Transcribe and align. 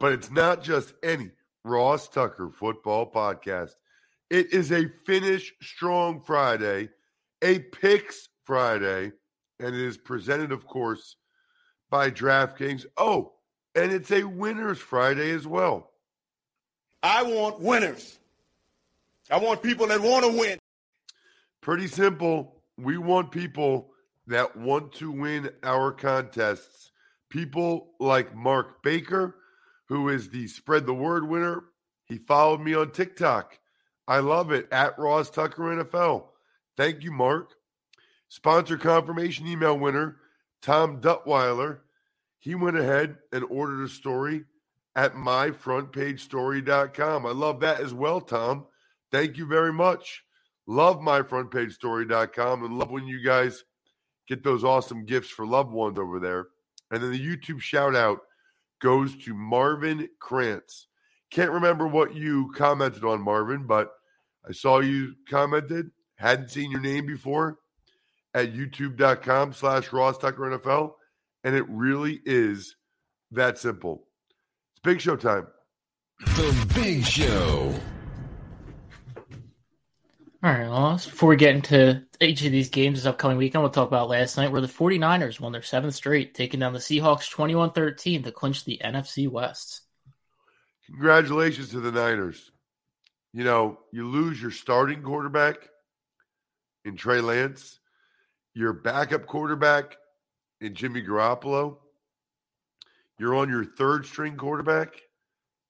But 0.00 0.12
it's 0.12 0.30
not 0.30 0.62
just 0.62 0.94
any 1.02 1.30
Ross 1.64 2.08
Tucker 2.08 2.50
football 2.50 3.10
podcast. 3.10 3.72
It 4.30 4.52
is 4.52 4.70
a 4.70 4.90
finish 5.06 5.52
strong 5.62 6.20
Friday, 6.20 6.90
a 7.42 7.58
picks 7.60 8.28
Friday, 8.44 9.12
and 9.58 9.74
it 9.74 9.80
is 9.80 9.96
presented, 9.96 10.52
of 10.52 10.66
course, 10.66 11.16
by 11.90 12.10
DraftKings. 12.10 12.86
Oh, 12.96 13.32
and 13.74 13.92
it's 13.92 14.10
a 14.10 14.24
winners 14.24 14.78
Friday 14.78 15.30
as 15.30 15.46
well. 15.46 15.92
I 17.02 17.22
want 17.22 17.60
winners. 17.60 18.18
I 19.30 19.38
want 19.38 19.62
people 19.62 19.86
that 19.88 20.00
want 20.00 20.24
to 20.24 20.38
win. 20.38 20.58
Pretty 21.60 21.86
simple. 21.86 22.62
We 22.76 22.98
want 22.98 23.30
people 23.30 23.90
that 24.26 24.56
want 24.56 24.92
to 24.94 25.10
win 25.10 25.50
our 25.62 25.92
contests. 25.92 26.92
People 27.28 27.90
like 27.98 28.34
Mark 28.34 28.82
Baker, 28.82 29.36
who 29.88 30.08
is 30.08 30.30
the 30.30 30.46
spread 30.46 30.86
the 30.86 30.94
word 30.94 31.28
winner. 31.28 31.64
He 32.04 32.18
followed 32.18 32.60
me 32.60 32.74
on 32.74 32.92
TikTok. 32.92 33.58
I 34.06 34.20
love 34.20 34.52
it 34.52 34.68
at 34.72 34.96
Ross 34.98 35.30
Tucker 35.30 35.62
NFL. 35.62 36.26
Thank 36.76 37.02
you, 37.02 37.10
Mark. 37.12 37.54
Sponsor 38.28 38.76
confirmation 38.76 39.46
email 39.46 39.78
winner, 39.78 40.16
Tom 40.62 41.00
Duttweiler. 41.00 41.78
He 42.38 42.54
went 42.54 42.78
ahead 42.78 43.16
and 43.32 43.44
ordered 43.44 43.84
a 43.84 43.88
story 43.88 44.44
at 44.94 45.14
myfrontpagestory.com. 45.14 47.26
I 47.26 47.30
love 47.30 47.60
that 47.60 47.80
as 47.80 47.94
well, 47.94 48.20
Tom. 48.20 48.66
Thank 49.10 49.38
you 49.38 49.46
very 49.46 49.72
much. 49.72 50.22
Love 50.66 50.98
myfrontpagestory.com 50.98 52.64
and 52.64 52.78
love 52.78 52.90
when 52.90 53.06
you 53.06 53.24
guys 53.24 53.64
get 54.26 54.44
those 54.44 54.64
awesome 54.64 55.06
gifts 55.06 55.30
for 55.30 55.46
loved 55.46 55.72
ones 55.72 55.98
over 55.98 56.20
there. 56.20 56.48
And 56.90 57.02
then 57.02 57.10
the 57.10 57.18
YouTube 57.18 57.60
shout 57.60 57.96
out 57.96 58.20
goes 58.80 59.16
to 59.24 59.34
Marvin 59.34 60.08
Krantz. 60.20 60.88
Can't 61.30 61.50
remember 61.50 61.86
what 61.86 62.14
you 62.14 62.52
commented 62.56 63.04
on, 63.04 63.20
Marvin, 63.20 63.66
but 63.66 63.90
I 64.48 64.52
saw 64.52 64.80
you 64.80 65.14
commented. 65.28 65.90
Hadn't 66.16 66.50
seen 66.50 66.70
your 66.70 66.80
name 66.80 67.06
before 67.06 67.58
at 68.34 68.52
youtube.com 68.52 69.52
slash 69.52 69.92
Ross 69.92 70.18
Tucker 70.18 70.42
NFL. 70.42 70.92
And 71.44 71.54
it 71.54 71.64
really 71.68 72.20
is 72.24 72.76
that 73.30 73.58
simple. 73.58 74.04
It's 74.72 74.80
big 74.82 75.00
show 75.00 75.16
time. 75.16 75.46
The 76.20 76.70
Big 76.74 77.04
Show. 77.04 77.72
All 80.40 80.52
right, 80.52 80.68
well, 80.68 80.92
before 80.92 81.30
we 81.30 81.36
get 81.36 81.56
into 81.56 82.04
each 82.20 82.44
of 82.44 82.52
these 82.52 82.68
games 82.68 82.98
this 82.98 83.06
upcoming 83.06 83.38
weekend, 83.38 83.60
we'll 83.62 83.72
talk 83.72 83.88
about 83.88 84.08
last 84.08 84.36
night 84.36 84.52
where 84.52 84.60
the 84.60 84.68
49ers 84.68 85.40
won 85.40 85.50
their 85.50 85.62
seventh 85.62 85.96
straight, 85.96 86.32
taking 86.32 86.60
down 86.60 86.72
the 86.72 86.78
Seahawks 86.78 87.28
21 87.28 87.72
13 87.72 88.22
to 88.22 88.30
clinch 88.30 88.64
the 88.64 88.80
NFC 88.84 89.28
West. 89.28 89.80
Congratulations 90.86 91.70
to 91.70 91.80
the 91.80 91.90
Niners. 91.90 92.52
You 93.32 93.42
know, 93.42 93.80
you 93.92 94.06
lose 94.06 94.40
your 94.40 94.52
starting 94.52 95.02
quarterback 95.02 95.56
in 96.84 96.94
Trey 96.94 97.20
Lance, 97.20 97.80
your 98.54 98.72
backup 98.72 99.26
quarterback 99.26 99.96
in 100.60 100.72
Jimmy 100.72 101.02
Garoppolo. 101.02 101.78
You're 103.18 103.34
on 103.34 103.48
your 103.48 103.64
third 103.64 104.06
string 104.06 104.36
quarterback 104.36 105.02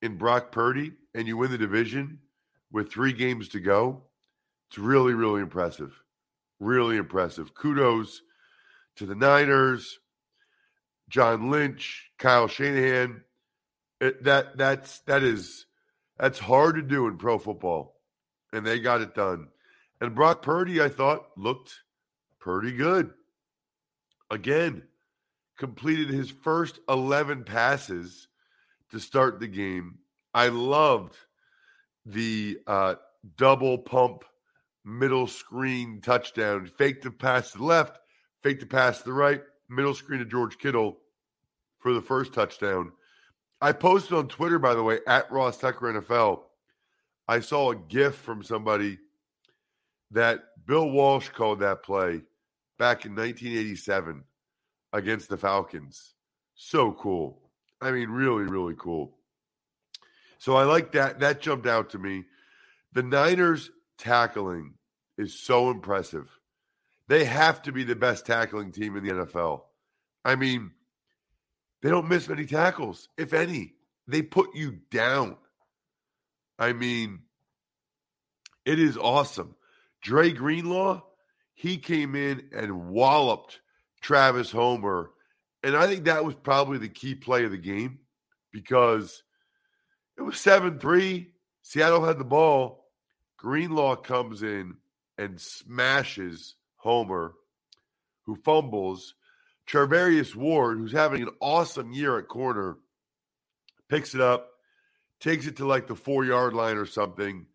in 0.03 0.19
Brock 0.19 0.53
Purdy, 0.53 0.93
and 1.15 1.27
you 1.27 1.39
win 1.39 1.51
the 1.51 1.57
division 1.57 2.19
with 2.71 2.93
three 2.93 3.15
games 3.15 3.49
to 3.49 3.61
go. 3.61 4.03
It's 4.69 4.79
really, 4.79 5.15
really 5.15 5.41
impressive. 5.41 5.93
Really 6.61 6.97
impressive. 6.97 7.55
Kudos 7.55 8.21
to 8.97 9.06
the 9.06 9.15
Niners, 9.15 9.99
John 11.09 11.51
Lynch, 11.51 12.11
Kyle 12.19 12.49
Shanahan. 12.49 13.23
It, 14.01 14.25
that 14.25 14.57
that's 14.57 15.01
that 15.01 15.23
is 15.23 15.67
that's 16.19 16.39
hard 16.39 16.77
to 16.77 16.83
do 16.83 17.07
in 17.07 17.17
pro 17.17 17.39
football, 17.39 17.97
and 18.53 18.67
they 18.67 18.78
got 18.78 19.01
it 19.01 19.15
done. 19.15 19.49
And 20.01 20.15
Brock 20.15 20.43
Purdy, 20.43 20.81
I 20.81 20.89
thought, 20.89 21.27
looked 21.37 21.75
pretty 22.39 22.73
good. 22.73 23.12
Again, 24.31 24.83
completed 25.59 26.11
his 26.11 26.31
first 26.31 26.78
11 26.89 27.45
passes 27.45 28.28
to 28.91 29.01
start 29.01 29.41
the 29.41 29.49
game. 29.49 29.99
I 30.33 30.49
loved 30.49 31.17
the 32.07 32.59
uh, 32.67 32.95
double 33.37 33.78
pump 33.78 34.25
middle 34.88 35.26
screen 35.26 36.00
touchdown. 36.00 36.71
Fake 36.78 37.03
the 37.03 37.10
pass 37.10 37.53
to 37.53 37.59
the 37.59 37.65
left, 37.65 37.99
fake 38.43 38.59
the 38.59 38.66
pass 38.66 38.99
to 38.99 39.04
the 39.04 39.12
right, 39.12 39.43
middle 39.69 39.94
screen 39.94 40.19
to 40.21 40.25
George 40.25 40.59
Kittle 40.59 40.99
for 41.78 41.93
the 41.93 42.00
first 42.00 42.32
touchdown. 42.32 42.93
I 43.60 43.72
posted 43.72 44.15
on 44.15 44.28
Twitter, 44.28 44.59
by 44.59 44.75
the 44.75 44.82
way, 44.82 45.00
at 45.06 45.31
Ross 45.31 45.59
Tucker 45.59 45.93
NFL. 45.93 46.43
I 47.27 47.41
saw 47.41 47.72
a 47.72 47.77
GIF 47.77 48.15
from 48.15 48.43
somebody 48.43 48.98
that 50.12 50.44
Bill 50.66 50.88
Walsh 50.91 51.28
called 51.28 51.60
that 51.60 51.82
play 51.82 52.22
back 52.78 53.04
in 53.04 53.15
1987 53.15 54.25
against 54.94 55.28
the 55.28 55.37
Falcons. 55.37 56.15
So 56.54 56.93
cool. 56.93 57.43
I 57.81 57.91
mean, 57.91 58.09
really, 58.09 58.44
really 58.44 58.75
cool. 58.78 59.19
So 60.38 60.56
I 60.56 60.65
like 60.65 60.93
that. 60.93 61.21
That 61.21 61.41
jumped 61.41 61.66
out 61.66 61.91
to 61.91 61.98
me. 61.98 62.25
The 62.94 63.03
Niners 63.03 63.71
tackling 63.98 64.75
is 65.16 65.38
so 65.38 65.70
impressive. 65.70 66.28
They 67.09 67.25
have 67.25 67.62
to 67.62 67.72
be 67.72 67.84
the 67.84 67.97
best 67.97 68.26
tackling 68.26 68.72
team 68.72 68.97
in 68.97 69.04
the 69.04 69.12
NFL. 69.12 69.62
I 70.24 70.36
mean, 70.36 70.72
they 71.83 71.91
don't 71.91 72.09
miss 72.09 72.28
many 72.28 72.45
tackles, 72.45 73.09
if 73.16 73.33
any. 73.33 73.74
They 74.06 74.22
put 74.22 74.54
you 74.54 74.78
down. 74.91 75.36
I 76.59 76.72
mean, 76.72 77.21
it 78.65 78.78
is 78.78 78.97
awesome. 78.97 79.54
Dre 80.03 80.33
Greenlaw, 80.33 81.03
he 81.54 81.78
came 81.78 82.15
in 82.15 82.48
and 82.54 82.89
walloped 82.89 83.60
Travis 84.01 84.51
Homer. 84.51 85.10
And 85.62 85.77
I 85.77 85.86
think 85.86 86.04
that 86.04 86.24
was 86.24 86.34
probably 86.34 86.78
the 86.78 86.89
key 86.89 87.15
play 87.15 87.44
of 87.44 87.51
the 87.51 87.59
game 87.59 88.01
because 88.53 89.22
it 90.16 90.22
was 90.22 90.39
7 90.39 90.78
3. 90.78 91.30
Seattle 91.62 92.04
had 92.04 92.18
the 92.18 92.24
ball. 92.24 92.88
Greenlaw 93.39 93.97
comes 93.97 94.43
in 94.43 94.77
and 95.17 95.41
smashes 95.41 96.57
Homer, 96.77 97.35
who 98.27 98.37
fumbles. 98.37 99.15
Charvarius 99.67 100.35
Ward, 100.35 100.79
who's 100.79 100.93
having 100.93 101.23
an 101.23 101.31
awesome 101.41 101.93
year 101.93 102.19
at 102.19 102.29
corner, 102.29 102.79
picks 103.89 104.15
it 104.15 104.21
up, 104.21 104.51
takes 105.21 105.47
it 105.47 105.57
to 105.57 105.67
like 105.67 105.87
the 105.87 105.95
four 105.95 106.25
yard 106.25 106.53
line 106.53 106.77
or 106.77 106.87
something. 106.87 107.47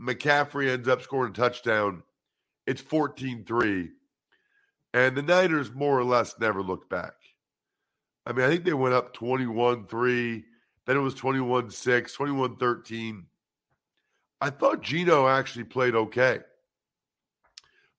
McCaffrey 0.00 0.70
ends 0.70 0.88
up 0.88 1.02
scoring 1.02 1.32
a 1.32 1.34
touchdown. 1.34 2.02
It's 2.66 2.80
14 2.80 3.44
3. 3.44 3.90
And 4.94 5.16
the 5.16 5.22
Niners 5.22 5.72
more 5.72 5.98
or 5.98 6.04
less 6.04 6.38
never 6.38 6.62
looked 6.62 6.88
back. 6.88 7.14
I 8.24 8.32
mean, 8.32 8.44
I 8.44 8.48
think 8.48 8.64
they 8.64 8.72
went 8.72 8.94
up 8.94 9.12
21 9.14 9.86
3, 9.86 10.44
then 10.86 10.96
it 10.96 11.00
was 11.00 11.14
21 11.14 11.70
6, 11.70 12.12
21 12.12 12.56
13. 12.56 13.26
I 14.40 14.50
thought 14.50 14.82
Geno 14.82 15.26
actually 15.26 15.64
played 15.64 15.94
okay 15.94 16.38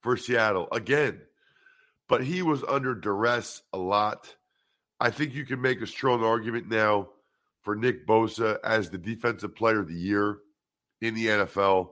for 0.02 0.16
Seattle 0.16 0.68
again, 0.72 1.22
but 2.08 2.24
he 2.24 2.42
was 2.42 2.64
under 2.64 2.96
duress 2.96 3.62
a 3.74 3.78
lot. 3.78 4.36
I 5.00 5.10
think 5.10 5.34
you 5.34 5.46
can 5.46 5.62
make 5.62 5.82
a 5.82 5.88
strong 5.88 6.24
argument 6.24 6.70
now 6.70 7.10
for 7.62 7.76
Nick 7.76 8.08
Bosa 8.08 8.58
as 8.64 8.90
the 8.90 8.98
defensive 8.98 9.56
player 9.56 9.82
of 9.82 9.88
the 9.88 9.94
year 9.94 10.40
in 11.02 11.14
the 11.14 11.28
NFL. 11.28 11.90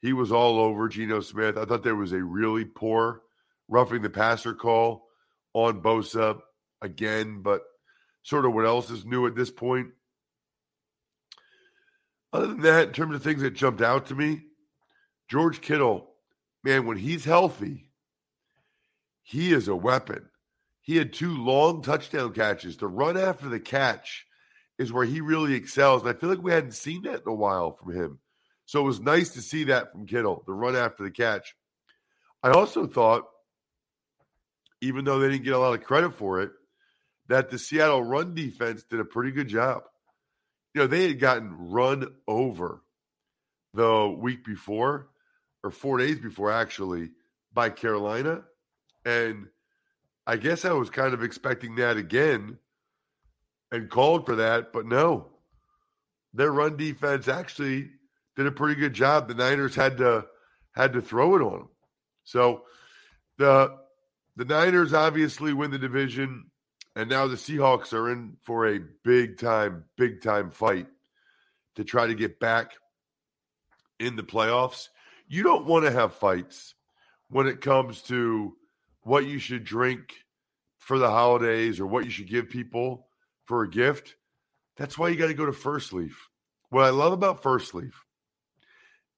He 0.00 0.12
was 0.12 0.32
all 0.32 0.58
over 0.58 0.88
Geno 0.88 1.20
Smith. 1.20 1.56
I 1.56 1.64
thought 1.64 1.82
there 1.82 1.96
was 1.96 2.12
a 2.12 2.22
really 2.22 2.64
poor 2.64 3.22
roughing 3.68 4.02
the 4.02 4.10
passer 4.10 4.54
call 4.54 5.06
on 5.54 5.80
Bosa 5.80 6.40
again, 6.82 7.42
but 7.42 7.62
sort 8.22 8.44
of 8.44 8.52
what 8.52 8.66
else 8.66 8.90
is 8.90 9.04
new 9.04 9.26
at 9.26 9.34
this 9.34 9.50
point. 9.50 9.88
Other 12.36 12.48
than 12.48 12.60
that, 12.60 12.88
in 12.88 12.92
terms 12.92 13.16
of 13.16 13.22
things 13.22 13.40
that 13.40 13.54
jumped 13.54 13.80
out 13.80 14.08
to 14.08 14.14
me, 14.14 14.42
George 15.30 15.62
Kittle, 15.62 16.06
man, 16.62 16.84
when 16.84 16.98
he's 16.98 17.24
healthy, 17.24 17.88
he 19.22 19.54
is 19.54 19.68
a 19.68 19.74
weapon. 19.74 20.28
He 20.82 20.98
had 20.98 21.14
two 21.14 21.42
long 21.42 21.80
touchdown 21.80 22.34
catches. 22.34 22.76
The 22.76 22.88
run 22.88 23.16
after 23.16 23.48
the 23.48 23.58
catch 23.58 24.26
is 24.78 24.92
where 24.92 25.06
he 25.06 25.22
really 25.22 25.54
excels. 25.54 26.02
And 26.02 26.10
I 26.10 26.12
feel 26.12 26.28
like 26.28 26.42
we 26.42 26.52
hadn't 26.52 26.72
seen 26.72 27.04
that 27.04 27.22
in 27.22 27.28
a 27.28 27.32
while 27.32 27.72
from 27.72 27.94
him. 27.94 28.18
So 28.66 28.80
it 28.82 28.84
was 28.84 29.00
nice 29.00 29.30
to 29.30 29.40
see 29.40 29.64
that 29.64 29.92
from 29.92 30.06
Kittle, 30.06 30.44
the 30.46 30.52
run 30.52 30.76
after 30.76 31.04
the 31.04 31.10
catch. 31.10 31.56
I 32.42 32.50
also 32.50 32.86
thought, 32.86 33.24
even 34.82 35.06
though 35.06 35.20
they 35.20 35.30
didn't 35.30 35.44
get 35.44 35.54
a 35.54 35.58
lot 35.58 35.72
of 35.72 35.84
credit 35.84 36.12
for 36.12 36.42
it, 36.42 36.50
that 37.28 37.48
the 37.48 37.58
Seattle 37.58 38.04
run 38.04 38.34
defense 38.34 38.82
did 38.82 39.00
a 39.00 39.06
pretty 39.06 39.30
good 39.30 39.48
job. 39.48 39.84
You 40.76 40.82
know, 40.82 40.88
they 40.88 41.08
had 41.08 41.18
gotten 41.18 41.70
run 41.70 42.06
over 42.28 42.82
the 43.72 44.14
week 44.20 44.44
before, 44.44 45.08
or 45.64 45.70
four 45.70 45.96
days 45.96 46.18
before, 46.18 46.52
actually, 46.52 47.12
by 47.50 47.70
Carolina. 47.70 48.42
And 49.02 49.46
I 50.26 50.36
guess 50.36 50.66
I 50.66 50.72
was 50.72 50.90
kind 50.90 51.14
of 51.14 51.22
expecting 51.22 51.76
that 51.76 51.96
again 51.96 52.58
and 53.72 53.88
called 53.88 54.26
for 54.26 54.36
that, 54.36 54.74
but 54.74 54.84
no. 54.84 55.30
Their 56.34 56.52
run 56.52 56.76
defense 56.76 57.26
actually 57.26 57.88
did 58.36 58.46
a 58.46 58.52
pretty 58.52 58.78
good 58.78 58.92
job. 58.92 59.28
The 59.28 59.34
Niners 59.34 59.74
had 59.74 59.96
to 59.96 60.26
had 60.74 60.92
to 60.92 61.00
throw 61.00 61.36
it 61.36 61.42
on 61.42 61.52
them. 61.52 61.68
So 62.24 62.64
the 63.38 63.78
the 64.36 64.44
Niners 64.44 64.92
obviously 64.92 65.54
win 65.54 65.70
the 65.70 65.78
division, 65.78 66.50
and 66.96 67.10
now 67.10 67.26
the 67.26 67.36
Seahawks 67.36 67.92
are 67.92 68.10
in 68.10 68.38
for 68.42 68.66
a 68.66 68.80
big 69.04 69.38
time, 69.38 69.84
big 69.96 70.22
time 70.22 70.50
fight 70.50 70.86
to 71.76 71.84
try 71.84 72.06
to 72.06 72.14
get 72.14 72.40
back 72.40 72.72
in 74.00 74.16
the 74.16 74.22
playoffs. 74.22 74.88
You 75.28 75.42
don't 75.42 75.66
want 75.66 75.84
to 75.84 75.92
have 75.92 76.14
fights 76.14 76.74
when 77.28 77.46
it 77.46 77.60
comes 77.60 78.00
to 78.02 78.56
what 79.02 79.26
you 79.26 79.38
should 79.38 79.62
drink 79.62 80.14
for 80.78 80.98
the 80.98 81.10
holidays 81.10 81.78
or 81.78 81.86
what 81.86 82.04
you 82.04 82.10
should 82.10 82.30
give 82.30 82.48
people 82.48 83.08
for 83.44 83.62
a 83.62 83.70
gift. 83.70 84.16
That's 84.78 84.96
why 84.96 85.10
you 85.10 85.16
got 85.16 85.26
to 85.26 85.34
go 85.34 85.46
to 85.46 85.52
First 85.52 85.92
Leaf. 85.92 86.30
What 86.70 86.86
I 86.86 86.90
love 86.90 87.12
about 87.12 87.42
First 87.42 87.74
Leaf 87.74 88.04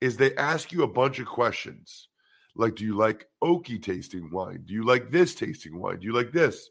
is 0.01 0.17
they 0.17 0.35
ask 0.35 0.73
you 0.73 0.83
a 0.83 0.89
bunch 0.89 1.21
of 1.21 1.27
questions. 1.27 2.09
Like, 2.57 2.75
do 2.75 2.85
you 2.85 2.97
like 2.97 3.29
oaky 3.43 3.81
tasting 3.81 4.31
wine? 4.33 4.63
Do 4.65 4.75
you 4.75 4.83
like 4.83 5.13
this 5.13 5.37
tasting 5.37 5.79
wine? 5.79 6.01
Do 6.01 6.07
you 6.07 6.13
like 6.13 6.33
this? 6.33 6.71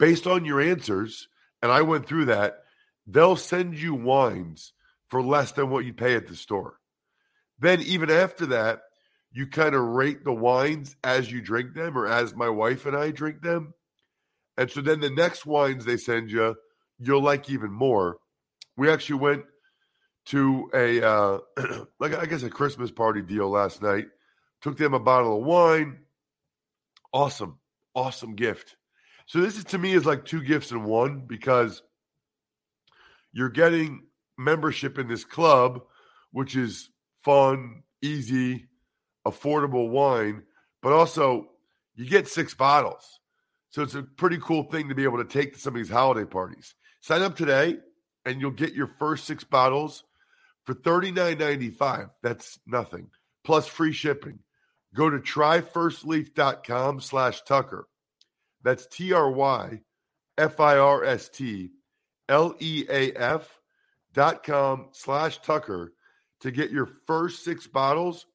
Based 0.00 0.26
on 0.26 0.46
your 0.46 0.62
answers, 0.62 1.28
and 1.60 1.70
I 1.70 1.82
went 1.82 2.06
through 2.06 2.24
that, 2.24 2.64
they'll 3.06 3.36
send 3.36 3.78
you 3.78 3.94
wines 3.94 4.72
for 5.08 5.22
less 5.22 5.52
than 5.52 5.68
what 5.68 5.84
you 5.84 5.92
pay 5.92 6.14
at 6.14 6.26
the 6.26 6.34
store. 6.34 6.78
Then, 7.58 7.82
even 7.82 8.10
after 8.10 8.46
that, 8.46 8.80
you 9.30 9.46
kind 9.46 9.74
of 9.74 9.82
rate 9.82 10.24
the 10.24 10.32
wines 10.32 10.96
as 11.04 11.30
you 11.30 11.42
drink 11.42 11.74
them 11.74 11.98
or 11.98 12.06
as 12.06 12.34
my 12.34 12.48
wife 12.48 12.86
and 12.86 12.96
I 12.96 13.10
drink 13.10 13.42
them. 13.42 13.74
And 14.56 14.70
so 14.70 14.80
then 14.80 15.00
the 15.00 15.10
next 15.10 15.44
wines 15.44 15.84
they 15.84 15.98
send 15.98 16.30
you, 16.30 16.56
you'll 16.98 17.22
like 17.22 17.50
even 17.50 17.70
more. 17.70 18.16
We 18.78 18.90
actually 18.90 19.20
went 19.20 19.44
to 20.26 20.70
a 20.72 21.06
uh, 21.06 21.38
like 22.00 22.14
I 22.14 22.24
guess 22.24 22.42
a 22.42 22.48
Christmas 22.48 22.90
party 22.90 23.20
deal 23.20 23.50
last 23.50 23.82
night. 23.82 24.06
Took 24.62 24.78
them 24.78 24.94
a 24.94 25.00
bottle 25.00 25.38
of 25.38 25.44
wine. 25.44 25.98
Awesome, 27.12 27.58
awesome 27.94 28.34
gift. 28.34 28.76
So 29.30 29.40
this 29.40 29.56
is 29.56 29.62
to 29.66 29.78
me 29.78 29.92
is 29.92 30.06
like 30.06 30.24
two 30.24 30.42
gifts 30.42 30.72
in 30.72 30.82
one 30.82 31.20
because 31.20 31.84
you're 33.32 33.48
getting 33.48 34.06
membership 34.36 34.98
in 34.98 35.06
this 35.06 35.22
club, 35.22 35.82
which 36.32 36.56
is 36.56 36.90
fun, 37.22 37.84
easy, 38.02 38.66
affordable 39.24 39.88
wine, 39.88 40.42
but 40.82 40.92
also 40.92 41.50
you 41.94 42.06
get 42.06 42.26
six 42.26 42.54
bottles. 42.54 43.20
So 43.68 43.82
it's 43.82 43.94
a 43.94 44.02
pretty 44.02 44.38
cool 44.38 44.64
thing 44.64 44.88
to 44.88 44.96
be 44.96 45.04
able 45.04 45.18
to 45.18 45.24
take 45.24 45.52
to 45.52 45.60
some 45.60 45.76
of 45.76 45.78
these 45.80 45.88
holiday 45.88 46.28
parties. 46.28 46.74
Sign 47.00 47.22
up 47.22 47.36
today 47.36 47.76
and 48.24 48.40
you'll 48.40 48.50
get 48.50 48.74
your 48.74 48.90
first 48.98 49.26
six 49.26 49.44
bottles 49.44 50.02
for 50.64 50.74
$39.95. 50.74 52.10
That's 52.20 52.58
nothing. 52.66 53.10
Plus 53.44 53.68
free 53.68 53.92
shipping. 53.92 54.40
Go 54.92 55.08
to 55.08 55.18
tryfirstleaf.com 55.18 57.00
slash 57.00 57.42
Tucker. 57.42 57.86
That's 58.62 58.86
T 58.86 59.12
R 59.12 59.30
Y 59.30 59.80
F 60.38 60.60
I 60.60 60.78
R 60.78 61.04
S 61.04 61.28
T 61.28 61.70
L 62.28 62.54
E 62.60 62.84
A 62.88 63.12
F 63.12 63.60
dot 64.12 64.42
com 64.42 64.88
slash 64.92 65.40
Tucker 65.42 65.92
to 66.40 66.50
get 66.50 66.70
your 66.70 66.88
first 67.06 67.44
six 67.44 67.66
bottles 67.66 68.26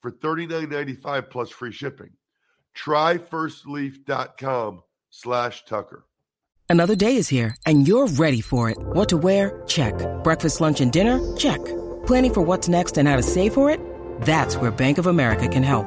for 0.00 0.10
$39.95 0.10 1.30
plus 1.30 1.50
free 1.50 1.72
shipping. 1.72 2.10
Tryfirstleaf.com 2.76 4.82
slash 5.10 5.64
Tucker. 5.64 6.06
Another 6.68 6.96
day 6.96 7.16
is 7.16 7.28
here 7.28 7.56
and 7.66 7.86
you're 7.86 8.08
ready 8.08 8.40
for 8.40 8.70
it. 8.70 8.78
What 8.78 9.08
to 9.10 9.16
wear? 9.16 9.62
Check. 9.66 9.94
Breakfast, 10.24 10.60
lunch, 10.60 10.80
and 10.80 10.92
dinner? 10.92 11.36
Check. 11.36 11.64
Planning 12.06 12.34
for 12.34 12.42
what's 12.42 12.68
next 12.68 12.98
and 12.98 13.08
how 13.08 13.16
to 13.16 13.22
save 13.22 13.54
for 13.54 13.70
it? 13.70 13.80
That's 14.22 14.56
where 14.56 14.70
Bank 14.70 14.98
of 14.98 15.06
America 15.06 15.48
can 15.48 15.62
help. 15.62 15.86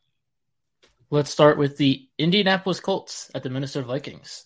Let's 1.13 1.29
start 1.29 1.57
with 1.57 1.75
the 1.75 2.07
Indianapolis 2.17 2.79
Colts 2.79 3.29
at 3.35 3.43
the 3.43 3.49
Minnesota 3.49 3.85
Vikings. 3.85 4.45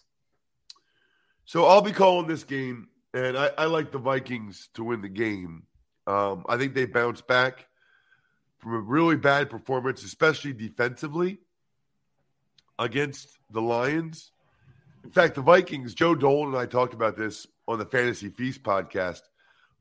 So 1.46 1.66
I'll 1.66 1.84
be 1.84 1.92
calling 1.92 2.26
this 2.26 2.44
game, 2.44 2.88
and 3.14 3.38
I, 3.38 3.52
I 3.56 3.66
like 3.66 3.92
the 3.92 4.00
Vikings 4.00 4.70
to 4.74 4.84
win 4.84 5.04
the 5.04 5.08
game. 5.08 5.68
Um, 6.08 6.44
I 6.50 6.58
think 6.58 6.74
they 6.74 6.88
bounce 6.88 7.22
back 7.22 7.68
from 8.58 8.74
a 8.74 8.80
really 8.80 9.16
bad 9.16 9.52
performance, 9.52 10.04
especially 10.04 10.54
defensively 10.54 11.38
against 12.80 13.38
the 13.52 13.62
Lions. 13.62 14.32
In 15.04 15.12
fact, 15.12 15.36
the 15.36 15.44
Vikings, 15.44 15.94
Joe 15.94 16.16
Dolan 16.16 16.48
and 16.48 16.58
I 16.58 16.66
talked 16.66 16.96
about 16.96 17.16
this 17.16 17.46
on 17.68 17.78
the 17.78 17.86
Fantasy 17.86 18.30
Feast 18.30 18.64
podcast. 18.64 19.22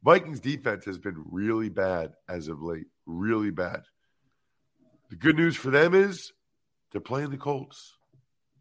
Vikings 0.03 0.39
defense 0.39 0.85
has 0.85 0.99
been 0.99 1.25
really 1.31 1.71
bad 1.71 2.13
as 2.29 2.49
of 2.49 2.61
late, 2.61 2.89
really 3.07 3.51
bad. 3.51 3.85
The 5.09 5.17
good 5.17 5.37
news 5.37 5.57
for 5.57 5.71
them 5.71 5.95
is 5.95 6.31
they're 6.95 7.01
playing 7.01 7.31
the 7.31 7.37
Colts. 7.37 7.97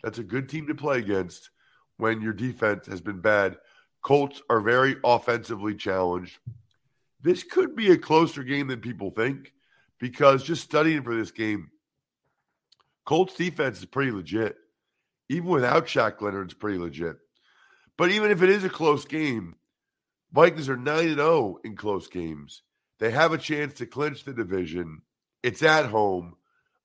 That's 0.03 0.17
a 0.17 0.23
good 0.23 0.49
team 0.49 0.65
to 0.65 0.73
play 0.73 0.97
against 0.97 1.51
when 1.97 2.19
your 2.19 2.33
defense 2.33 2.87
has 2.87 2.99
been 2.99 3.21
bad. 3.21 3.57
Colts 4.01 4.41
are 4.49 4.59
very 4.59 4.95
offensively 5.03 5.75
challenged. 5.75 6.39
This 7.21 7.43
could 7.43 7.75
be 7.75 7.91
a 7.91 7.97
closer 7.97 8.43
game 8.43 8.69
than 8.69 8.81
people 8.81 9.11
think 9.11 9.53
because 9.99 10.43
just 10.43 10.63
studying 10.63 11.03
for 11.03 11.15
this 11.15 11.29
game, 11.29 11.69
Colts 13.05 13.35
defense 13.35 13.77
is 13.77 13.85
pretty 13.85 14.11
legit. 14.11 14.55
Even 15.29 15.49
without 15.49 15.85
Shaq 15.85 16.19
Leonard, 16.19 16.45
it's 16.45 16.55
pretty 16.55 16.79
legit. 16.79 17.17
But 17.99 18.09
even 18.09 18.31
if 18.31 18.41
it 18.41 18.49
is 18.49 18.63
a 18.63 18.69
close 18.69 19.05
game, 19.05 19.57
Vikings 20.31 20.69
are 20.69 20.75
9 20.75 21.15
0 21.15 21.59
in 21.63 21.75
close 21.75 22.07
games. 22.07 22.63
They 22.97 23.11
have 23.11 23.31
a 23.31 23.37
chance 23.37 23.75
to 23.75 23.85
clinch 23.85 24.23
the 24.23 24.33
division. 24.33 25.03
It's 25.43 25.61
at 25.61 25.85
home. 25.85 26.35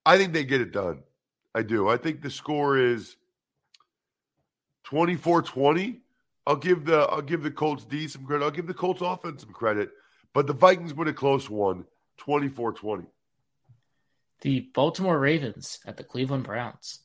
I 0.04 0.18
think 0.18 0.34
they 0.34 0.44
get 0.44 0.60
it 0.60 0.72
done. 0.72 1.04
I 1.54 1.62
do. 1.62 1.88
I 1.88 1.96
think 1.96 2.22
the 2.22 2.30
score 2.30 2.78
is 2.78 3.16
24-20. 4.86 5.98
I'll 6.46 6.56
give 6.56 6.84
the 6.84 7.00
I'll 7.00 7.20
give 7.20 7.42
the 7.42 7.50
Colts 7.50 7.84
D 7.84 8.08
some 8.08 8.24
credit. 8.24 8.44
I'll 8.44 8.50
give 8.50 8.66
the 8.66 8.74
Colts 8.74 9.02
offense 9.02 9.42
some 9.42 9.52
credit. 9.52 9.90
But 10.32 10.46
the 10.46 10.54
Vikings 10.54 10.94
win 10.94 11.08
a 11.08 11.12
close 11.12 11.48
one, 11.50 11.84
24-20. 12.20 13.06
The 14.40 14.60
Baltimore 14.72 15.18
Ravens 15.18 15.80
at 15.86 15.96
the 15.96 16.04
Cleveland 16.04 16.44
Browns. 16.44 17.00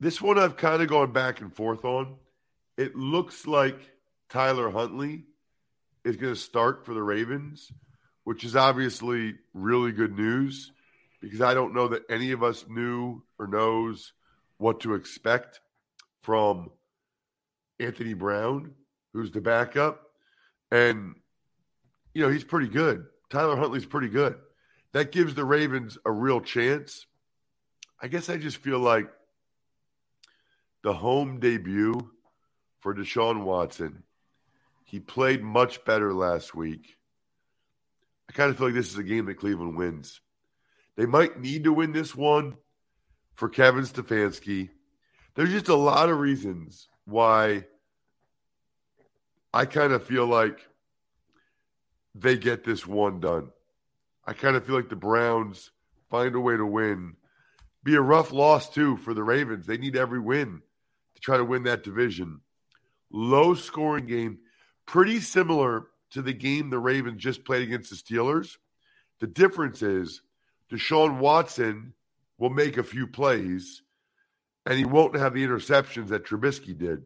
This 0.00 0.20
one 0.20 0.38
I've 0.38 0.56
kind 0.56 0.82
of 0.82 0.88
gone 0.88 1.12
back 1.12 1.40
and 1.40 1.54
forth 1.54 1.84
on. 1.84 2.16
It 2.76 2.96
looks 2.96 3.46
like 3.46 3.78
Tyler 4.30 4.70
Huntley 4.70 5.24
is 6.04 6.16
going 6.16 6.34
to 6.34 6.40
start 6.40 6.84
for 6.86 6.94
the 6.94 7.02
Ravens, 7.02 7.70
which 8.24 8.42
is 8.42 8.56
obviously 8.56 9.34
really 9.52 9.92
good 9.92 10.16
news 10.16 10.72
because 11.20 11.40
I 11.40 11.54
don't 11.54 11.74
know 11.74 11.88
that 11.88 12.02
any 12.08 12.32
of 12.32 12.42
us 12.42 12.64
knew 12.68 13.22
or 13.38 13.46
knows 13.46 14.12
what 14.58 14.80
to 14.80 14.94
expect 14.94 15.60
from 16.22 16.70
Anthony 17.78 18.14
Brown, 18.14 18.72
who's 19.12 19.30
the 19.30 19.40
backup. 19.40 20.02
And, 20.70 21.14
you 22.14 22.22
know, 22.22 22.30
he's 22.30 22.44
pretty 22.44 22.68
good. 22.68 23.06
Tyler 23.30 23.56
Huntley's 23.56 23.86
pretty 23.86 24.08
good. 24.08 24.36
That 24.92 25.12
gives 25.12 25.34
the 25.34 25.44
Ravens 25.44 25.98
a 26.04 26.10
real 26.10 26.40
chance. 26.40 27.06
I 28.02 28.08
guess 28.08 28.28
I 28.28 28.38
just 28.38 28.56
feel 28.56 28.78
like 28.78 29.08
the 30.82 30.92
home 30.92 31.38
debut 31.38 32.10
for 32.80 32.94
Deshaun 32.94 33.44
Watson, 33.44 34.02
he 34.84 34.98
played 34.98 35.42
much 35.42 35.84
better 35.84 36.12
last 36.12 36.54
week. 36.54 36.96
I 38.28 38.32
kind 38.32 38.50
of 38.50 38.56
feel 38.56 38.68
like 38.68 38.74
this 38.74 38.90
is 38.90 38.98
a 38.98 39.02
game 39.02 39.26
that 39.26 39.38
Cleveland 39.38 39.76
wins. 39.76 40.20
They 40.96 41.06
might 41.06 41.40
need 41.40 41.64
to 41.64 41.72
win 41.72 41.92
this 41.92 42.14
one 42.14 42.56
for 43.34 43.48
Kevin 43.48 43.84
Stefanski. 43.84 44.70
There's 45.34 45.50
just 45.50 45.68
a 45.68 45.74
lot 45.74 46.08
of 46.08 46.18
reasons 46.18 46.88
why 47.04 47.64
I 49.52 49.64
kind 49.64 49.92
of 49.92 50.04
feel 50.04 50.26
like 50.26 50.66
they 52.14 52.36
get 52.36 52.64
this 52.64 52.86
one 52.86 53.20
done. 53.20 53.50
I 54.24 54.32
kind 54.32 54.56
of 54.56 54.66
feel 54.66 54.74
like 54.74 54.88
the 54.88 54.96
Browns 54.96 55.70
find 56.10 56.34
a 56.34 56.40
way 56.40 56.56
to 56.56 56.66
win. 56.66 57.16
Be 57.82 57.94
a 57.94 58.00
rough 58.00 58.32
loss, 58.32 58.68
too, 58.68 58.96
for 58.98 59.14
the 59.14 59.22
Ravens. 59.22 59.66
They 59.66 59.78
need 59.78 59.96
every 59.96 60.20
win 60.20 60.60
to 61.14 61.20
try 61.20 61.36
to 61.36 61.44
win 61.44 61.62
that 61.64 61.82
division. 61.82 62.40
Low 63.10 63.54
scoring 63.54 64.06
game, 64.06 64.38
pretty 64.86 65.20
similar 65.20 65.86
to 66.10 66.22
the 66.22 66.32
game 66.32 66.70
the 66.70 66.78
Ravens 66.78 67.22
just 67.22 67.44
played 67.44 67.62
against 67.62 67.90
the 67.90 67.96
Steelers. 67.96 68.56
The 69.20 69.26
difference 69.26 69.82
is 69.82 70.20
Deshaun 70.72 71.18
Watson 71.18 71.94
will 72.38 72.50
make 72.50 72.76
a 72.76 72.82
few 72.82 73.06
plays 73.06 73.82
and 74.66 74.78
he 74.78 74.84
won't 74.84 75.16
have 75.16 75.34
the 75.34 75.44
interceptions 75.44 76.08
that 76.08 76.24
Trubisky 76.24 76.76
did. 76.76 77.04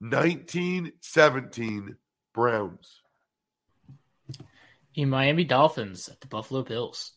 19 0.00 0.92
17 1.00 1.96
Browns. 2.32 3.02
The 4.94 5.04
Miami 5.04 5.44
Dolphins 5.44 6.08
at 6.08 6.20
the 6.20 6.26
Buffalo 6.26 6.62
Bills. 6.62 7.12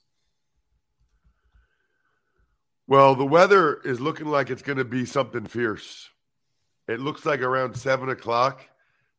Well, 2.87 3.15
the 3.15 3.25
weather 3.25 3.75
is 3.75 4.01
looking 4.01 4.27
like 4.27 4.49
it's 4.49 4.61
going 4.61 4.77
to 4.77 4.85
be 4.85 5.05
something 5.05 5.45
fierce. 5.45 6.09
It 6.87 6.99
looks 6.99 7.25
like 7.25 7.39
around 7.39 7.75
seven 7.75 8.09
o'clock, 8.09 8.61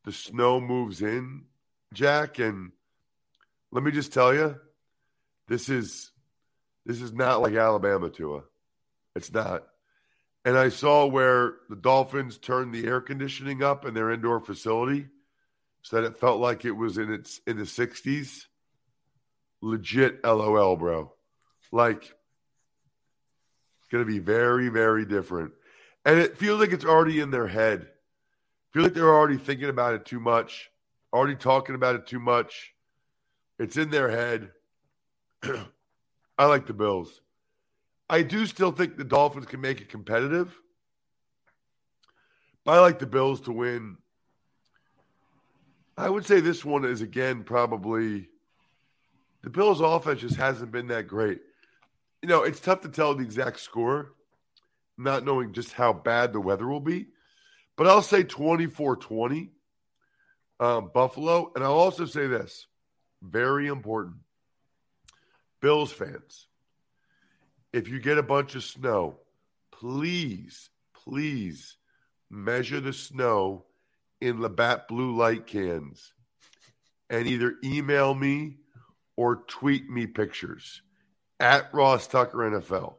the 0.03 0.11
snow 0.11 0.61
moves 0.61 1.01
in, 1.01 1.45
Jack. 1.91 2.37
And 2.37 2.71
let 3.71 3.83
me 3.83 3.91
just 3.91 4.13
tell 4.13 4.33
you, 4.33 4.55
this 5.47 5.69
is 5.69 6.11
this 6.85 7.01
is 7.01 7.13
not 7.13 7.41
like 7.41 7.53
Alabama 7.53 8.09
Tua. 8.09 8.43
It's 9.15 9.33
not. 9.33 9.63
And 10.43 10.57
I 10.57 10.69
saw 10.69 11.07
where 11.07 11.55
the 11.69 11.75
Dolphins 11.75 12.37
turned 12.37 12.73
the 12.73 12.85
air 12.85 13.01
conditioning 13.01 13.63
up 13.63 13.85
in 13.85 13.95
their 13.95 14.11
indoor 14.11 14.39
facility 14.39 15.07
so 15.81 15.95
that 15.95 16.05
it 16.05 16.19
felt 16.19 16.39
like 16.39 16.65
it 16.65 16.71
was 16.71 16.97
in 16.97 17.11
its 17.11 17.41
in 17.47 17.57
the 17.57 17.63
60s. 17.63 18.45
Legit 19.61 20.23
LOL, 20.23 20.75
bro. 20.75 21.11
Like 21.71 22.03
it's 22.03 23.87
going 23.91 24.05
to 24.05 24.11
be 24.11 24.19
very 24.19 24.69
very 24.69 25.05
different. 25.05 25.53
And 26.05 26.19
it 26.19 26.37
feels 26.37 26.59
like 26.59 26.71
it's 26.71 26.85
already 26.85 27.19
in 27.19 27.31
their 27.31 27.47
head. 27.47 27.87
Feel 28.73 28.83
like 28.83 28.93
they're 28.93 29.15
already 29.15 29.37
thinking 29.37 29.69
about 29.69 29.95
it 29.95 30.05
too 30.05 30.19
much, 30.19 30.69
already 31.11 31.35
talking 31.35 31.75
about 31.75 31.95
it 31.95 32.05
too 32.05 32.19
much. 32.19 32.73
It's 33.57 33.77
in 33.77 33.89
their 33.89 34.09
head. 34.09 34.51
I 36.37 36.45
like 36.45 36.65
the 36.67 36.73
Bills. 36.73 37.21
I 38.09 38.21
do 38.21 38.45
still 38.45 38.71
think 38.71 38.97
the 38.97 39.03
Dolphins 39.03 39.45
can 39.45 39.61
make 39.61 39.81
it 39.81 39.89
competitive. 39.89 40.59
But 42.63 42.73
I 42.73 42.79
like 42.79 42.99
the 42.99 43.07
Bills 43.07 43.41
to 43.41 43.51
win. 43.51 43.97
I 45.97 46.09
would 46.09 46.25
say 46.25 46.39
this 46.39 46.65
one 46.65 46.83
is 46.83 47.01
again 47.01 47.43
probably 47.43 48.27
the 49.43 49.49
Bills' 49.49 49.79
offense 49.79 50.21
just 50.21 50.35
hasn't 50.35 50.71
been 50.71 50.87
that 50.87 51.07
great. 51.07 51.39
You 52.21 52.29
know, 52.29 52.43
it's 52.43 52.59
tough 52.59 52.81
to 52.81 52.89
tell 52.89 53.13
the 53.13 53.23
exact 53.23 53.59
score, 53.59 54.13
not 54.97 55.23
knowing 55.23 55.53
just 55.53 55.71
how 55.73 55.93
bad 55.93 56.33
the 56.33 56.41
weather 56.41 56.67
will 56.67 56.79
be. 56.79 57.07
But 57.77 57.87
I'll 57.87 58.01
say 58.01 58.23
24 58.23 58.97
20 58.97 59.51
um, 60.59 60.91
Buffalo. 60.93 61.51
And 61.55 61.63
I'll 61.63 61.73
also 61.73 62.05
say 62.05 62.27
this 62.27 62.67
very 63.21 63.67
important 63.67 64.15
Bills 65.65 65.91
fans 65.91 66.45
if 67.73 67.87
you 67.87 67.99
get 67.99 68.19
a 68.19 68.23
bunch 68.23 68.53
of 68.53 68.63
snow, 68.63 69.15
please, 69.71 70.69
please 70.93 71.77
measure 72.29 72.79
the 72.79 72.93
snow 72.93 73.65
in 74.21 74.39
Labatt 74.39 74.87
blue 74.87 75.17
light 75.17 75.47
cans 75.47 76.13
and 77.09 77.25
either 77.25 77.55
email 77.63 78.13
me 78.13 78.57
or 79.17 79.37
tweet 79.37 79.89
me 79.89 80.05
pictures 80.05 80.83
at 81.39 81.73
Ross 81.73 82.05
Tucker 82.05 82.37
NFL. 82.37 82.97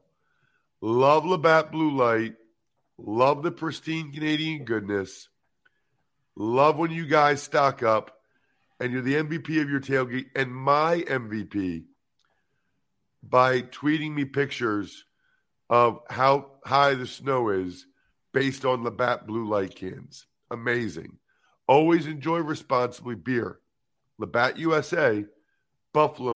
Love 0.81 1.25
Labatt 1.25 1.71
blue 1.71 1.97
light. 1.97 2.35
Love 2.99 3.45
the 3.45 3.53
pristine 3.53 4.11
Canadian 4.11 4.65
goodness. 4.65 5.29
Love 6.35 6.79
when 6.79 6.91
you 6.91 7.07
guys 7.07 7.45
stock 7.45 7.85
up 7.85 8.19
and 8.81 8.93
you're 8.93 9.03
the 9.03 9.15
MVP 9.15 9.63
of 9.63 9.71
your 9.71 9.81
tailgate 9.81 10.31
and 10.35 10.53
my 10.53 11.03
MVP 11.03 11.85
by 13.31 13.63
tweeting 13.63 14.15
me 14.15 14.25
pictures 14.25 15.05
of 15.69 16.01
how 16.09 16.53
high 16.65 16.95
the 16.95 17.07
snow 17.07 17.49
is 17.49 17.87
based 18.33 18.65
on 18.65 18.85
Labatt 18.85 19.27
blue 19.27 19.49
light 19.49 19.75
cans. 19.75 20.27
Amazing. 20.51 21.19
Always 21.67 22.07
enjoy 22.07 22.39
responsibly 22.39 23.15
beer. 23.15 23.59
Labatt 24.19 24.59
USA, 24.59 25.25
Buffalo. 25.93 26.36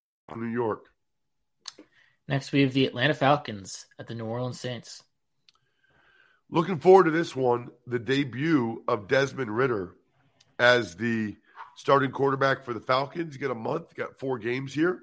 New 0.35 0.47
York. 0.47 0.85
Next, 2.27 2.51
we 2.51 2.61
have 2.61 2.73
the 2.73 2.85
Atlanta 2.85 3.13
Falcons 3.13 3.85
at 3.99 4.07
the 4.07 4.15
New 4.15 4.25
Orleans 4.25 4.59
Saints. 4.59 5.03
Looking 6.49 6.79
forward 6.79 7.05
to 7.05 7.11
this 7.11 7.35
one, 7.35 7.69
the 7.87 7.99
debut 7.99 8.83
of 8.87 9.07
Desmond 9.07 9.55
Ridder 9.55 9.95
as 10.59 10.95
the 10.95 11.35
starting 11.75 12.11
quarterback 12.11 12.63
for 12.63 12.73
the 12.73 12.79
Falcons. 12.79 13.37
Got 13.37 13.51
a 13.51 13.55
month, 13.55 13.95
got 13.95 14.19
four 14.19 14.37
games 14.37 14.73
here 14.73 14.99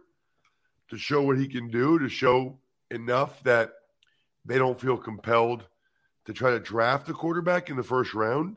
to 0.90 0.98
show 0.98 1.22
what 1.22 1.38
he 1.38 1.48
can 1.48 1.70
do, 1.70 1.98
to 1.98 2.08
show 2.08 2.58
enough 2.90 3.42
that 3.44 3.72
they 4.44 4.58
don't 4.58 4.80
feel 4.80 4.96
compelled 4.96 5.64
to 6.26 6.32
try 6.32 6.50
to 6.50 6.60
draft 6.60 7.08
a 7.08 7.14
quarterback 7.14 7.70
in 7.70 7.76
the 7.76 7.82
first 7.82 8.14
round. 8.14 8.56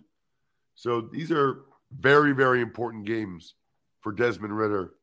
So 0.75 1.01
these 1.01 1.32
are 1.32 1.62
very, 1.91 2.34
very 2.34 2.62
important 2.62 3.06
games 3.06 3.56
for 4.01 4.12
Desmond 4.12 4.56
Ridder 4.56 4.94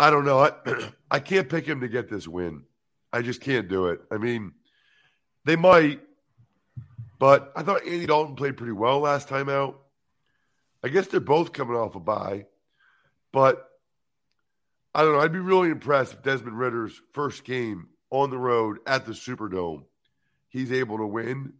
I 0.00 0.08
don't 0.08 0.24
know. 0.24 0.38
I, 0.38 0.52
I 1.10 1.18
can't 1.20 1.50
pick 1.50 1.66
him 1.66 1.82
to 1.82 1.88
get 1.88 2.08
this 2.08 2.26
win. 2.26 2.62
I 3.12 3.20
just 3.20 3.42
can't 3.42 3.68
do 3.68 3.88
it. 3.88 4.00
I 4.10 4.16
mean, 4.16 4.52
they 5.44 5.56
might, 5.56 6.00
but 7.18 7.52
I 7.54 7.62
thought 7.62 7.84
Andy 7.84 8.06
Dalton 8.06 8.34
played 8.34 8.56
pretty 8.56 8.72
well 8.72 9.00
last 9.00 9.28
time 9.28 9.50
out. 9.50 9.78
I 10.82 10.88
guess 10.88 11.06
they're 11.06 11.20
both 11.20 11.52
coming 11.52 11.76
off 11.76 11.96
a 11.96 12.00
bye, 12.00 12.46
but 13.30 13.68
I 14.94 15.02
don't 15.02 15.12
know. 15.12 15.20
I'd 15.20 15.34
be 15.34 15.38
really 15.38 15.68
impressed 15.68 16.14
if 16.14 16.22
Desmond 16.22 16.58
Ridder's 16.58 16.98
first 17.12 17.44
game 17.44 17.88
on 18.08 18.30
the 18.30 18.38
road 18.38 18.78
at 18.86 19.04
the 19.04 19.12
Superdome, 19.12 19.84
he's 20.48 20.72
able 20.72 20.96
to 20.96 21.06
win. 21.06 21.52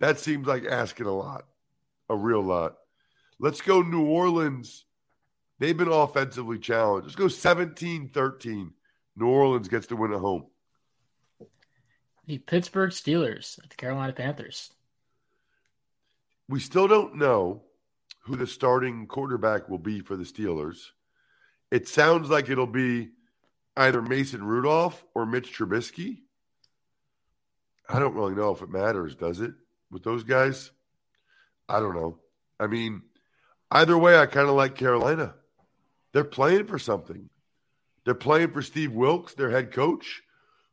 That 0.00 0.18
seems 0.18 0.46
like 0.46 0.64
asking 0.64 1.06
a 1.06 1.14
lot, 1.14 1.44
a 2.08 2.16
real 2.16 2.42
lot. 2.42 2.76
Let's 3.38 3.60
go 3.60 3.82
New 3.82 4.06
Orleans. 4.06 4.86
They've 5.62 5.76
been 5.76 5.86
offensively 5.86 6.58
challenged. 6.58 7.06
Let's 7.06 7.14
go 7.14 7.28
17 7.28 8.08
13. 8.08 8.72
New 9.14 9.26
Orleans 9.28 9.68
gets 9.68 9.86
to 9.86 9.96
win 9.96 10.12
at 10.12 10.18
home. 10.18 10.46
The 12.26 12.38
Pittsburgh 12.38 12.90
Steelers 12.90 13.62
at 13.62 13.70
the 13.70 13.76
Carolina 13.76 14.12
Panthers. 14.12 14.72
We 16.48 16.58
still 16.58 16.88
don't 16.88 17.14
know 17.14 17.62
who 18.24 18.34
the 18.34 18.48
starting 18.48 19.06
quarterback 19.06 19.68
will 19.68 19.78
be 19.78 20.00
for 20.00 20.16
the 20.16 20.24
Steelers. 20.24 20.86
It 21.70 21.86
sounds 21.86 22.28
like 22.28 22.50
it'll 22.50 22.66
be 22.66 23.10
either 23.76 24.02
Mason 24.02 24.42
Rudolph 24.42 25.04
or 25.14 25.26
Mitch 25.26 25.56
Trubisky. 25.56 26.22
I 27.88 28.00
don't 28.00 28.16
really 28.16 28.34
know 28.34 28.50
if 28.50 28.62
it 28.62 28.68
matters, 28.68 29.14
does 29.14 29.38
it, 29.38 29.52
with 29.92 30.02
those 30.02 30.24
guys? 30.24 30.72
I 31.68 31.78
don't 31.78 31.94
know. 31.94 32.18
I 32.58 32.66
mean, 32.66 33.02
either 33.70 33.96
way, 33.96 34.18
I 34.18 34.26
kind 34.26 34.48
of 34.48 34.56
like 34.56 34.74
Carolina. 34.74 35.36
They're 36.12 36.24
playing 36.24 36.66
for 36.66 36.78
something. 36.78 37.28
They're 38.04 38.14
playing 38.14 38.50
for 38.50 38.62
Steve 38.62 38.92
Wilks, 38.92 39.34
their 39.34 39.50
head 39.50 39.72
coach, 39.72 40.22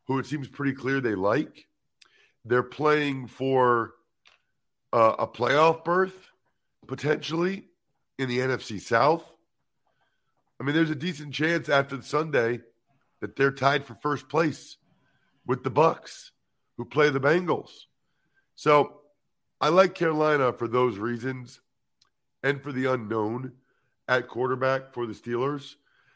who 0.05 0.19
it 0.19 0.25
seems 0.25 0.47
pretty 0.47 0.73
clear 0.73 0.99
they 0.99 1.15
like. 1.15 1.67
They're 2.45 2.63
playing 2.63 3.27
for 3.27 3.93
uh, 4.91 5.15
a 5.19 5.27
playoff 5.27 5.83
berth, 5.83 6.29
potentially, 6.87 7.65
in 8.17 8.27
the 8.27 8.39
NFC 8.39 8.81
South. 8.81 9.23
I 10.59 10.63
mean, 10.63 10.75
there's 10.75 10.89
a 10.89 10.95
decent 10.95 11.33
chance 11.33 11.69
after 11.69 12.01
Sunday 12.01 12.61
that 13.21 13.35
they're 13.35 13.51
tied 13.51 13.85
for 13.85 13.95
first 13.95 14.27
place 14.27 14.77
with 15.45 15.63
the 15.63 15.69
Bucks, 15.69 16.31
who 16.77 16.85
play 16.85 17.09
the 17.09 17.19
Bengals. 17.19 17.71
So 18.55 19.01
I 19.61 19.69
like 19.69 19.93
Carolina 19.93 20.53
for 20.53 20.67
those 20.67 20.97
reasons 20.97 21.61
and 22.43 22.61
for 22.61 22.71
the 22.71 22.85
unknown 22.85 23.53
at 24.09 24.27
quarterback 24.27 24.91
for 24.93 25.05
the 25.05 25.13
Steelers. 25.13 25.75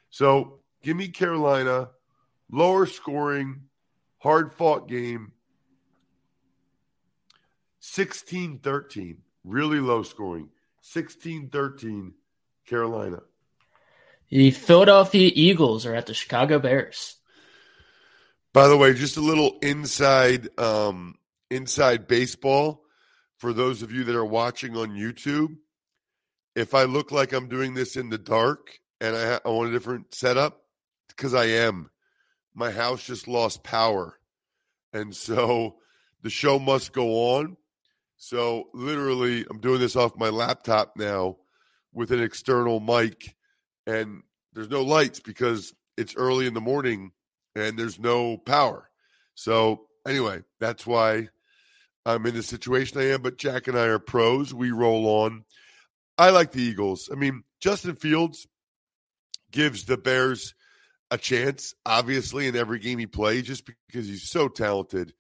So 0.10 0.60
give 0.82 0.98
me 0.98 1.08
Carolina, 1.08 1.92
lower 2.52 2.88
scoring, 2.88 3.62
hard 4.18 4.54
fought 4.54 4.90
game, 4.90 5.32
16 7.80 8.60
13, 8.60 9.18
really 9.44 9.80
low 9.80 10.04
scoring, 10.04 10.50
16 10.82 11.50
13, 11.50 12.14
Carolina. 12.66 13.20
The 14.30 14.50
Philadelphia 14.52 15.32
Eagles 15.34 15.86
are 15.86 15.94
at 15.94 16.08
the 16.08 16.14
Chicago 16.16 16.58
Bears. 16.58 17.18
By 18.54 18.68
the 18.68 18.78
way, 18.78 18.94
just 18.94 19.18
a 19.18 19.22
little 19.22 19.60
inside 19.62 20.48
um, 20.60 21.16
inside 21.52 22.08
baseball 22.08 22.84
for 23.38 23.54
those 23.54 23.84
of 23.84 23.92
you 23.92 24.06
that 24.06 24.16
are 24.16 24.26
watching 24.26 24.76
on 24.76 24.92
YouTube. 24.92 25.58
If 26.56 26.74
I 26.74 26.84
look 26.84 27.12
like 27.12 27.34
I'm 27.34 27.50
doing 27.50 27.74
this 27.74 27.96
in 27.96 28.10
the 28.10 28.18
dark 28.18 28.80
and 29.02 29.16
I, 29.16 29.40
I 29.44 29.50
want 29.50 29.70
a 29.70 29.74
different 29.74 30.14
setup, 30.14 30.62
because 31.10 31.34
I 31.34 31.46
am. 31.46 31.90
My 32.56 32.72
house 32.72 33.04
just 33.04 33.28
lost 33.28 33.64
power, 33.64 34.20
and 34.94 35.16
so 35.16 35.78
the 36.22 36.30
show 36.30 36.60
must 36.60 36.94
go 36.94 37.36
on. 37.36 37.58
So 38.18 38.70
literally, 38.74 39.46
I'm 39.50 39.60
doing 39.60 39.80
this 39.80 39.96
off 39.96 40.16
my 40.16 40.30
laptop 40.30 40.94
now 40.96 41.38
with 41.94 42.12
an 42.12 42.22
external 42.22 42.80
mic 42.80 43.36
and 43.86 44.24
there's 44.54 44.70
no 44.70 44.82
lights 44.82 45.20
because 45.20 45.74
it's 45.98 46.16
early 46.16 46.48
in 46.48 46.54
the 46.54 46.62
morning 46.62 47.12
and 47.56 47.78
there's 47.78 48.00
no 48.00 48.38
power. 48.38 48.90
So 49.36 49.88
anyway, 50.08 50.44
that's 50.60 50.86
why 50.86 51.30
I'm 52.06 52.26
in 52.26 52.36
the 52.36 52.44
situation 52.44 53.00
I 53.00 53.10
am. 53.12 53.22
But 53.22 53.38
Jack 53.38 53.68
and 53.68 53.78
I 53.78 53.86
are 53.86 54.00
pros. 54.00 54.54
We 54.54 54.72
roll 54.72 55.06
on. 55.06 55.44
I 56.18 56.30
like 56.30 56.52
the 56.52 56.62
Eagles. 56.62 57.10
I 57.12 57.16
mean, 57.16 57.44
Justin 57.60 57.96
Fields 57.96 58.48
gives 59.52 59.86
the 59.86 59.98
Bears 59.98 60.54
a 61.12 61.18
chance, 61.18 61.74
obviously, 61.86 62.48
in 62.48 62.56
every 62.56 62.80
game 62.80 63.00
he 63.00 63.08
plays, 63.08 63.44
just 63.44 63.66
because 63.66 64.08
he's 64.08 64.30
so 64.30 64.48
talented. 64.48 65.14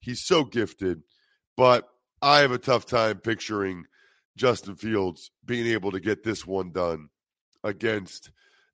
He's 0.00 0.24
so 0.24 0.44
gifted. 0.44 1.02
But 1.56 1.88
I 2.22 2.40
have 2.40 2.52
a 2.52 2.58
tough 2.58 2.86
time 2.86 3.18
picturing 3.18 3.84
Justin 4.36 4.76
Fields 4.76 5.30
being 5.44 5.66
able 5.66 5.90
to 5.92 6.00
get 6.00 6.22
this 6.22 6.46
one 6.46 6.72
done 6.72 7.08
against 7.64 8.30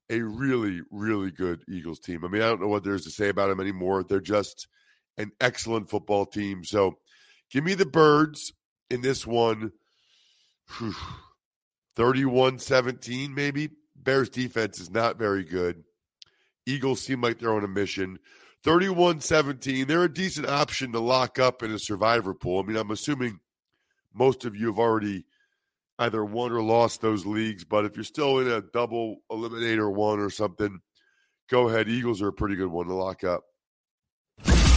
a 0.09 0.21
really, 0.21 0.81
really 0.91 1.31
good 1.31 1.63
Eagles 1.67 1.99
team. 1.99 2.23
I 2.23 2.29
mean, 2.29 2.41
I 2.41 2.47
don't 2.47 2.61
know 2.61 2.67
what 2.67 2.83
there's 2.83 3.03
to 3.03 3.11
say 3.11 3.29
about 3.29 3.49
them 3.49 3.59
anymore. 3.59 4.03
They're 4.03 4.21
just 4.21 4.67
an 5.17 5.31
excellent 5.41 5.89
football 5.89 6.25
team. 6.25 6.63
So 6.63 6.97
give 7.51 7.63
me 7.63 7.73
the 7.73 7.85
birds 7.85 8.53
in 8.89 9.01
this 9.01 9.27
one. 9.27 9.71
31 11.97 12.59
17, 12.59 13.33
maybe. 13.33 13.71
Bears 13.95 14.29
defense 14.29 14.79
is 14.79 14.91
not 14.91 15.17
very 15.17 15.43
good. 15.43 15.83
Eagles 16.67 17.01
seem 17.01 17.21
like 17.21 17.39
they're 17.39 17.55
on 17.55 17.63
a 17.63 17.67
mission. 17.67 18.19
31 18.63 19.19
17, 19.19 19.87
they're 19.87 20.03
a 20.03 20.13
decent 20.13 20.47
option 20.47 20.91
to 20.91 20.99
lock 20.99 21.39
up 21.39 21.63
in 21.63 21.71
a 21.71 21.79
survivor 21.79 22.35
pool. 22.35 22.61
I 22.61 22.67
mean, 22.67 22.77
I'm 22.77 22.91
assuming 22.91 23.39
most 24.13 24.45
of 24.45 24.55
you 24.55 24.67
have 24.67 24.77
already 24.77 25.25
either 25.97 26.23
won 26.23 26.51
or 26.51 26.61
lost 26.61 27.01
those 27.01 27.25
leagues. 27.25 27.63
But 27.63 27.85
if 27.85 27.95
you're 27.95 28.03
still 28.03 28.37
in 28.39 28.47
a 28.47 28.61
double 28.61 29.17
eliminator 29.31 29.91
one 29.91 30.19
or 30.19 30.29
something, 30.29 30.79
go 31.49 31.67
ahead. 31.67 31.89
Eagles 31.89 32.21
are 32.21 32.27
a 32.27 32.33
pretty 32.33 32.55
good 32.55 32.67
one 32.67 32.85
to 32.87 32.93
lock 32.93 33.23
up. 33.23 33.43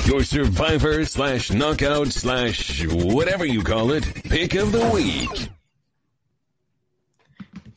Your 0.07 0.25
survivor 0.25 1.05
slash 1.05 1.53
knockout 1.53 2.09
slash 2.09 2.87
whatever 2.87 3.45
you 3.45 3.63
call 3.63 3.93
it 3.93 4.05
pick 4.25 4.55
of 4.55 4.73
the 4.73 4.89
week. 4.89 5.51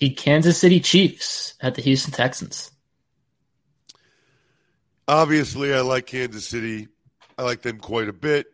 The 0.03 0.09
Kansas 0.09 0.59
City 0.59 0.81
Chiefs 0.81 1.53
at 1.61 1.75
the 1.75 1.81
Houston 1.81 2.11
Texans. 2.11 2.71
Obviously, 5.07 5.73
I 5.73 5.79
like 5.79 6.07
Kansas 6.07 6.45
City. 6.45 6.89
I 7.37 7.43
like 7.43 7.61
them 7.61 7.79
quite 7.79 8.09
a 8.09 8.11
bit. 8.11 8.47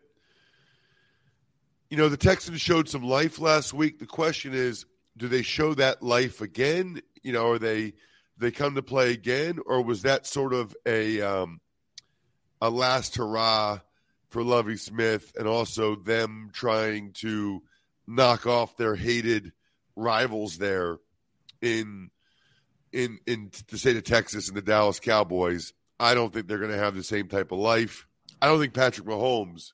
You 1.88 1.96
know, 1.96 2.08
the 2.08 2.16
Texans 2.16 2.60
showed 2.60 2.88
some 2.88 3.02
life 3.02 3.40
last 3.40 3.74
week. 3.74 3.98
The 3.98 4.06
question 4.06 4.54
is, 4.54 4.86
do 5.16 5.26
they 5.26 5.42
show 5.42 5.74
that 5.74 6.04
life 6.04 6.40
again? 6.40 7.02
You 7.24 7.32
know, 7.32 7.50
are 7.50 7.58
they 7.58 7.94
they 8.38 8.52
come 8.52 8.76
to 8.76 8.82
play 8.82 9.10
again, 9.10 9.58
or 9.66 9.82
was 9.82 10.02
that 10.02 10.28
sort 10.28 10.54
of 10.54 10.72
a 10.86 11.20
um, 11.20 11.60
a 12.60 12.70
last 12.70 13.16
hurrah 13.16 13.80
for 14.28 14.44
Lovie 14.44 14.76
Smith, 14.76 15.32
and 15.36 15.48
also 15.48 15.96
them 15.96 16.50
trying 16.52 17.10
to 17.14 17.60
knock 18.06 18.46
off 18.46 18.76
their 18.76 18.94
hated 18.94 19.50
rivals 19.96 20.56
there 20.56 21.00
in 21.62 22.10
in 22.92 23.18
in 23.26 23.50
the 23.68 23.78
state 23.78 23.96
of 23.96 24.04
Texas 24.04 24.48
and 24.48 24.56
the 24.56 24.62
Dallas 24.62 25.00
Cowboys? 25.00 25.72
I 25.98 26.14
don't 26.14 26.32
think 26.32 26.46
they're 26.46 26.58
going 26.58 26.70
to 26.70 26.78
have 26.78 26.94
the 26.94 27.02
same 27.02 27.28
type 27.28 27.52
of 27.52 27.58
life. 27.58 28.06
I 28.40 28.46
don't 28.46 28.58
think 28.58 28.72
Patrick 28.72 29.06
Mahomes 29.06 29.72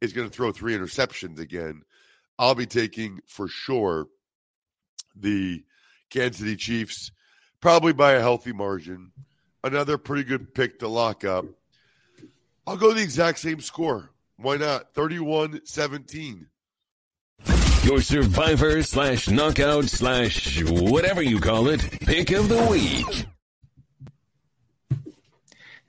is 0.00 0.12
going 0.12 0.28
to 0.28 0.34
throw 0.34 0.52
three 0.52 0.76
interceptions 0.76 1.38
again. 1.38 1.82
I'll 2.38 2.54
be 2.54 2.66
taking 2.66 3.20
for 3.26 3.48
sure 3.48 4.08
the 5.14 5.64
Kansas 6.10 6.40
City 6.40 6.56
Chiefs, 6.56 7.12
probably 7.60 7.92
by 7.92 8.12
a 8.12 8.20
healthy 8.20 8.52
margin. 8.52 9.12
Another 9.64 9.98
pretty 9.98 10.24
good 10.24 10.54
pick 10.54 10.80
to 10.80 10.88
lock 10.88 11.24
up. 11.24 11.46
I'll 12.66 12.76
go 12.76 12.92
the 12.92 13.02
exact 13.02 13.38
same 13.38 13.60
score. 13.60 14.10
Why 14.36 14.56
not? 14.56 14.94
31 14.94 15.62
17. 15.64 16.46
Your 17.86 18.00
survivor 18.00 18.82
slash 18.82 19.28
knockout 19.28 19.84
slash 19.84 20.60
whatever 20.64 21.22
you 21.22 21.38
call 21.38 21.68
it 21.68 21.80
pick 22.00 22.32
of 22.32 22.48
the 22.48 22.66
week. 22.66 23.26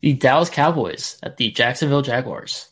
The 0.01 0.13
Dallas 0.13 0.51
Cowboys 0.51 1.17
at 1.23 1.37
the 1.37 1.49
Jacksonville 1.49 2.03
Jaguars. 2.03 2.69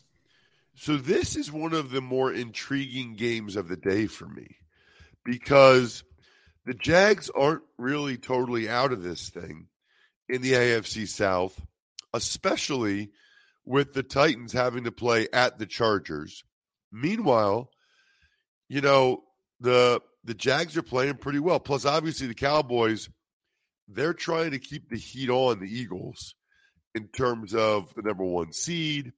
So 0.76 0.96
this 0.96 1.34
is 1.34 1.50
one 1.50 1.74
of 1.74 1.90
the 1.90 2.00
more 2.00 2.32
intriguing 2.32 3.16
games 3.16 3.56
of 3.56 3.66
the 3.66 3.76
day 3.76 4.06
for 4.06 4.28
me 4.28 4.58
because 5.24 6.04
the 6.64 6.74
Jags 6.74 7.28
aren't 7.28 7.64
really 7.78 8.18
totally 8.18 8.68
out 8.68 8.92
of 8.92 9.02
this 9.02 9.30
thing 9.30 9.66
in 10.28 10.40
the 10.40 10.52
AFC 10.52 11.08
South, 11.08 11.60
especially 12.14 13.10
with 13.64 13.92
the 13.92 14.04
Titans 14.04 14.52
having 14.52 14.84
to 14.84 14.92
play 14.92 15.26
at 15.32 15.58
the 15.58 15.66
Chargers. 15.66 16.44
Meanwhile, 16.92 17.70
you 18.68 18.80
know, 18.80 19.24
the 19.60 20.00
the 20.24 20.34
Jags 20.34 20.76
are 20.76 20.82
playing 20.82 21.16
pretty 21.16 21.38
well. 21.38 21.60
Plus 21.60 21.84
obviously 21.84 22.26
the 22.26 22.34
Cowboys 22.34 23.08
they're 23.88 24.14
trying 24.14 24.50
to 24.50 24.58
keep 24.58 24.88
the 24.88 24.98
heat 24.98 25.30
on 25.30 25.60
the 25.60 25.68
Eagles 25.68 26.34
in 26.94 27.08
terms 27.08 27.54
of 27.54 27.94
the 27.94 28.02
number 28.02 28.24
1 28.24 28.52
seed 28.52 29.12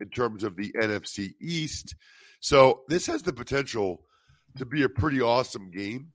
in 0.00 0.08
terms 0.10 0.44
of 0.44 0.54
the 0.56 0.72
NFC 0.72 1.34
East. 1.40 1.96
So 2.40 2.82
this 2.88 3.06
has 3.06 3.22
the 3.22 3.32
potential 3.32 4.02
to 4.58 4.66
be 4.66 4.82
a 4.82 4.88
pretty 4.88 5.20
awesome 5.20 5.70
game. 5.70 6.12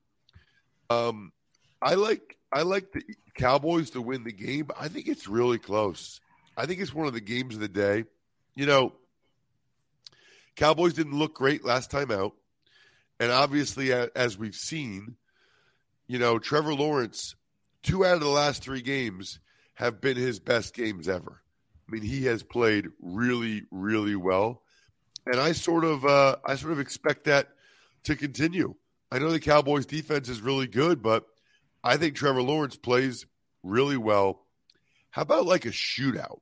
Um, 0.89 1.31
I 1.81 1.95
like 1.95 2.37
I 2.53 2.61
like 2.61 2.91
the 2.93 3.03
Cowboys 3.37 3.91
to 3.91 4.01
win 4.01 4.23
the 4.23 4.31
game, 4.31 4.69
I 4.79 4.87
think 4.87 5.07
it's 5.07 5.27
really 5.27 5.59
close. 5.59 6.19
I 6.57 6.65
think 6.65 6.81
it's 6.81 6.93
one 6.93 7.07
of 7.07 7.13
the 7.13 7.21
games 7.21 7.55
of 7.55 7.61
the 7.61 7.67
day. 7.67 8.05
you 8.55 8.65
know, 8.65 8.93
Cowboys 10.55 10.93
didn't 10.93 11.13
look 11.13 11.35
great 11.35 11.63
last 11.63 11.91
time 11.91 12.09
out. 12.09 12.33
And 13.19 13.31
obviously, 13.31 13.91
as 13.91 14.37
we've 14.37 14.55
seen, 14.55 15.15
you 16.07 16.19
know, 16.19 16.39
Trevor 16.39 16.73
Lawrence, 16.73 17.35
two 17.83 18.05
out 18.05 18.15
of 18.15 18.21
the 18.21 18.27
last 18.27 18.63
three 18.63 18.81
games 18.81 19.39
have 19.75 20.01
been 20.01 20.17
his 20.17 20.39
best 20.39 20.73
games 20.73 21.07
ever. 21.07 21.41
I 21.87 21.91
mean, 21.91 22.03
he 22.03 22.25
has 22.25 22.43
played 22.43 22.87
really, 23.01 23.63
really 23.71 24.15
well, 24.15 24.61
and 25.25 25.39
I 25.39 25.53
sort 25.53 25.83
of, 25.83 26.05
uh, 26.05 26.37
I 26.45 26.55
sort 26.55 26.73
of 26.73 26.79
expect 26.79 27.25
that 27.25 27.49
to 28.03 28.15
continue. 28.15 28.75
I 29.11 29.19
know 29.19 29.31
the 29.31 29.39
Cowboys' 29.39 29.85
defense 29.85 30.29
is 30.29 30.41
really 30.41 30.67
good, 30.67 31.01
but 31.01 31.25
I 31.83 31.97
think 31.97 32.15
Trevor 32.15 32.41
Lawrence 32.41 32.75
plays 32.75 33.25
really 33.63 33.97
well. 33.97 34.45
How 35.11 35.21
about 35.21 35.45
like 35.45 35.65
a 35.65 35.69
shootout? 35.69 36.39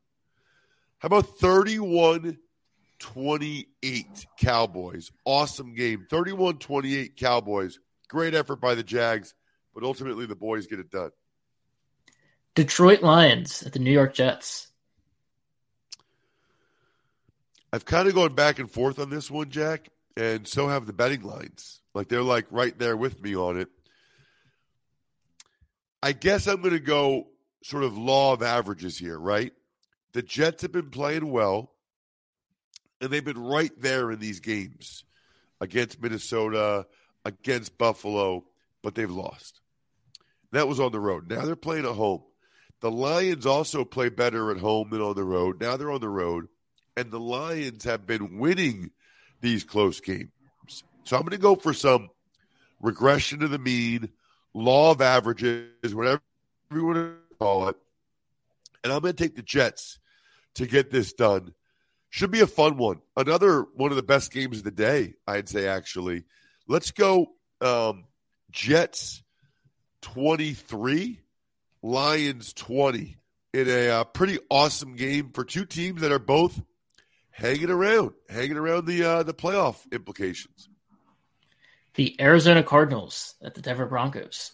How 0.98 1.08
about 1.08 1.38
31 1.38 2.38
28 3.00 4.26
Cowboys? 4.40 5.12
Awesome 5.26 5.74
game. 5.74 6.06
31 6.10 6.58
28 6.60 7.16
Cowboys. 7.16 7.80
Great 8.08 8.34
effort 8.34 8.58
by 8.58 8.76
the 8.76 8.84
Jags, 8.84 9.34
but 9.74 9.84
ultimately 9.84 10.26
the 10.26 10.36
boys 10.36 10.68
get 10.68 10.80
it 10.80 10.92
done. 10.92 11.12
Detroit 12.54 13.02
Lions 13.02 13.64
at 13.64 13.74
the 13.74 13.80
New 13.80 13.92
York 13.92 14.14
Jets. 14.14 14.68
I've 17.74 17.84
kind 17.84 18.08
of 18.08 18.16
gone 18.16 18.34
back 18.34 18.60
and 18.60 18.72
forth 18.72 19.00
on 19.00 19.10
this 19.10 19.30
one, 19.30 19.50
Jack, 19.50 19.90
and 20.16 20.48
so 20.48 20.70
have 20.70 20.86
the 20.86 20.94
betting 20.94 21.24
lines. 21.24 21.82
Like 21.94 22.08
they're 22.08 22.24
like 22.24 22.46
right 22.50 22.78
there 22.80 22.96
with 22.96 23.22
me 23.22 23.36
on 23.36 23.60
it. 23.60 23.68
I 26.02 26.14
guess 26.14 26.48
I'm 26.48 26.62
going 26.62 26.74
to 26.74 26.80
go 26.80 27.28
sort 27.64 27.84
of 27.84 27.98
law 27.98 28.32
of 28.32 28.42
averages 28.42 28.98
here, 28.98 29.20
right? 29.20 29.52
The 30.14 30.22
Jets 30.22 30.62
have 30.62 30.72
been 30.72 30.90
playing 30.90 31.30
well, 31.30 31.74
and 33.02 33.10
they've 33.10 33.24
been 33.24 33.38
right 33.38 33.72
there 33.80 34.12
in 34.12 34.20
these 34.20 34.40
games 34.40 35.04
against 35.62 36.02
Minnesota, 36.02 36.86
against 37.24 37.78
Buffalo, 37.78 38.46
but 38.82 38.96
they've 38.96 39.12
lost. 39.12 39.62
That 40.52 40.68
was 40.68 40.80
on 40.80 40.92
the 40.92 41.00
road. 41.00 41.30
Now 41.30 41.46
they're 41.46 41.56
playing 41.56 41.86
at 41.86 41.96
home. 41.96 42.24
The 42.82 42.92
Lions 42.92 43.46
also 43.46 43.84
play 43.84 44.10
better 44.10 44.52
at 44.52 44.58
home 44.58 44.90
than 44.92 45.02
on 45.02 45.16
the 45.16 45.24
road. 45.24 45.60
Now 45.60 45.78
they're 45.78 45.92
on 45.92 46.02
the 46.02 46.10
road 46.10 46.48
and 46.96 47.12
the 47.12 47.20
Lions 47.20 47.84
have 47.84 48.06
been 48.06 48.38
winning 48.38 48.92
these 49.42 49.64
close 49.64 50.00
games. 50.00 50.30
So 51.04 51.16
I'm 51.16 51.24
going 51.24 51.32
to 51.32 51.38
go 51.38 51.56
for 51.56 51.74
some 51.74 52.10
regression 52.82 53.40
to 53.40 53.48
the 53.48 53.60
mean, 53.60 54.10
law 54.54 54.92
of 54.92 55.02
averages, 55.02 55.94
whatever 55.94 56.22
you 56.74 56.86
want 56.86 56.98
to 56.98 57.16
call 57.40 57.70
it. 57.70 57.76
And 58.84 58.94
I'm 58.94 59.02
going 59.02 59.14
to 59.14 59.24
take 59.24 59.36
the 59.36 59.42
Jets 59.42 60.00
to 60.56 60.68
get 60.68 60.92
this 60.92 61.14
done. 61.14 61.54
Should 62.16 62.32
be 62.32 62.42
a 62.42 62.48
fun 62.48 62.78
one. 62.78 63.02
Another 63.18 63.66
one 63.76 63.92
of 63.92 63.98
the 63.98 64.04
best 64.04 64.32
games 64.32 64.60
of 64.60 64.64
the 64.64 64.72
day, 64.72 65.16
I'd 65.28 65.50
say, 65.50 65.68
actually. 65.68 66.24
Let's 66.68 66.92
go 66.92 67.28
um, 67.62 68.06
Jets 68.52 69.22
23, 70.02 71.20
Lions 71.82 72.54
20 72.54 73.18
in 73.54 73.70
a 73.70 73.90
uh, 73.90 74.04
pretty 74.06 74.40
awesome 74.50 74.96
game 74.96 75.32
for 75.34 75.44
two 75.44 75.66
teams 75.66 76.02
that 76.02 76.12
are 76.12 76.20
both– 76.20 76.62
hanging 77.36 77.70
around, 77.70 78.14
hanging 78.30 78.56
around 78.58 78.86
the 78.86 79.04
uh, 79.04 79.24
the 79.24 79.34
playoff 79.34 79.78
implications. 79.92 80.70
The 81.96 82.16
Arizona 82.20 82.64
Cardinals 82.64 83.36
at 83.42 83.54
the 83.56 83.62
Denver 83.62 83.86
Broncos. 83.86 84.54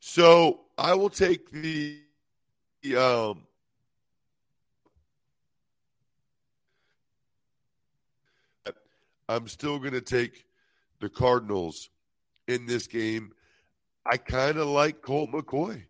So 0.00 0.61
I 0.78 0.94
will 0.94 1.10
take 1.10 1.50
the, 1.50 2.00
the 2.82 2.96
um, 2.96 3.46
I'm 9.28 9.48
still 9.48 9.78
going 9.78 9.92
to 9.92 10.00
take 10.00 10.44
the 11.00 11.08
Cardinals 11.08 11.88
in 12.48 12.66
this 12.66 12.86
game. 12.86 13.32
I 14.04 14.16
kind 14.16 14.58
of 14.58 14.66
like 14.66 15.02
Colt 15.02 15.30
McCoy. 15.30 15.84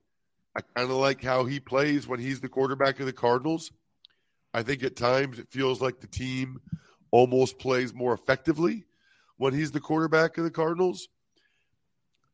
I 0.54 0.60
kind 0.60 0.90
of 0.90 0.96
like 0.96 1.22
how 1.22 1.44
he 1.44 1.60
plays 1.60 2.06
when 2.06 2.20
he's 2.20 2.40
the 2.40 2.48
quarterback 2.48 3.00
of 3.00 3.06
the 3.06 3.12
Cardinals. 3.12 3.72
I 4.52 4.62
think 4.62 4.82
at 4.82 4.96
times 4.96 5.38
it 5.38 5.48
feels 5.50 5.80
like 5.80 6.00
the 6.00 6.06
team 6.06 6.60
almost 7.10 7.58
plays 7.58 7.94
more 7.94 8.12
effectively 8.12 8.84
when 9.38 9.54
he's 9.54 9.72
the 9.72 9.80
quarterback 9.80 10.36
of 10.36 10.44
the 10.44 10.50
Cardinals. 10.50 11.08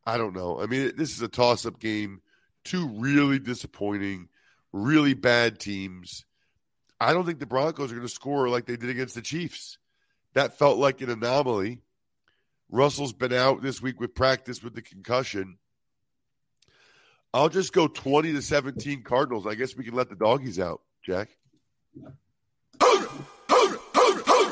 I 0.05 0.17
don't 0.17 0.35
know. 0.35 0.59
I 0.59 0.65
mean, 0.65 0.91
this 0.97 1.11
is 1.11 1.21
a 1.21 1.27
toss 1.27 1.65
up 1.65 1.79
game. 1.79 2.21
Two 2.69 2.87
really 2.87 3.39
disappointing, 3.39 4.29
really 4.71 5.15
bad 5.15 5.59
teams. 5.59 6.23
I 7.01 7.13
don't 7.13 7.25
think 7.25 7.39
the 7.39 7.47
Broncos 7.47 7.91
are 7.91 7.95
going 7.95 8.07
to 8.07 8.13
score 8.13 8.47
like 8.47 8.67
they 8.67 8.77
did 8.77 8.91
against 8.91 9.15
the 9.15 9.23
Chiefs. 9.23 9.79
That 10.35 10.59
felt 10.59 10.77
like 10.77 11.01
an 11.01 11.09
anomaly. 11.09 11.81
Russell's 12.69 13.11
been 13.11 13.33
out 13.33 13.63
this 13.63 13.81
week 13.81 13.99
with 13.99 14.13
practice 14.13 14.61
with 14.61 14.75
the 14.75 14.83
concussion. 14.83 15.57
I'll 17.33 17.49
just 17.49 17.73
go 17.73 17.87
20 17.87 18.33
to 18.33 18.41
17 18.43 19.01
Cardinals. 19.01 19.47
I 19.47 19.55
guess 19.55 19.75
we 19.75 19.83
can 19.83 19.95
let 19.95 20.09
the 20.09 20.15
doggies 20.15 20.59
out, 20.59 20.81
Jack. 21.03 21.29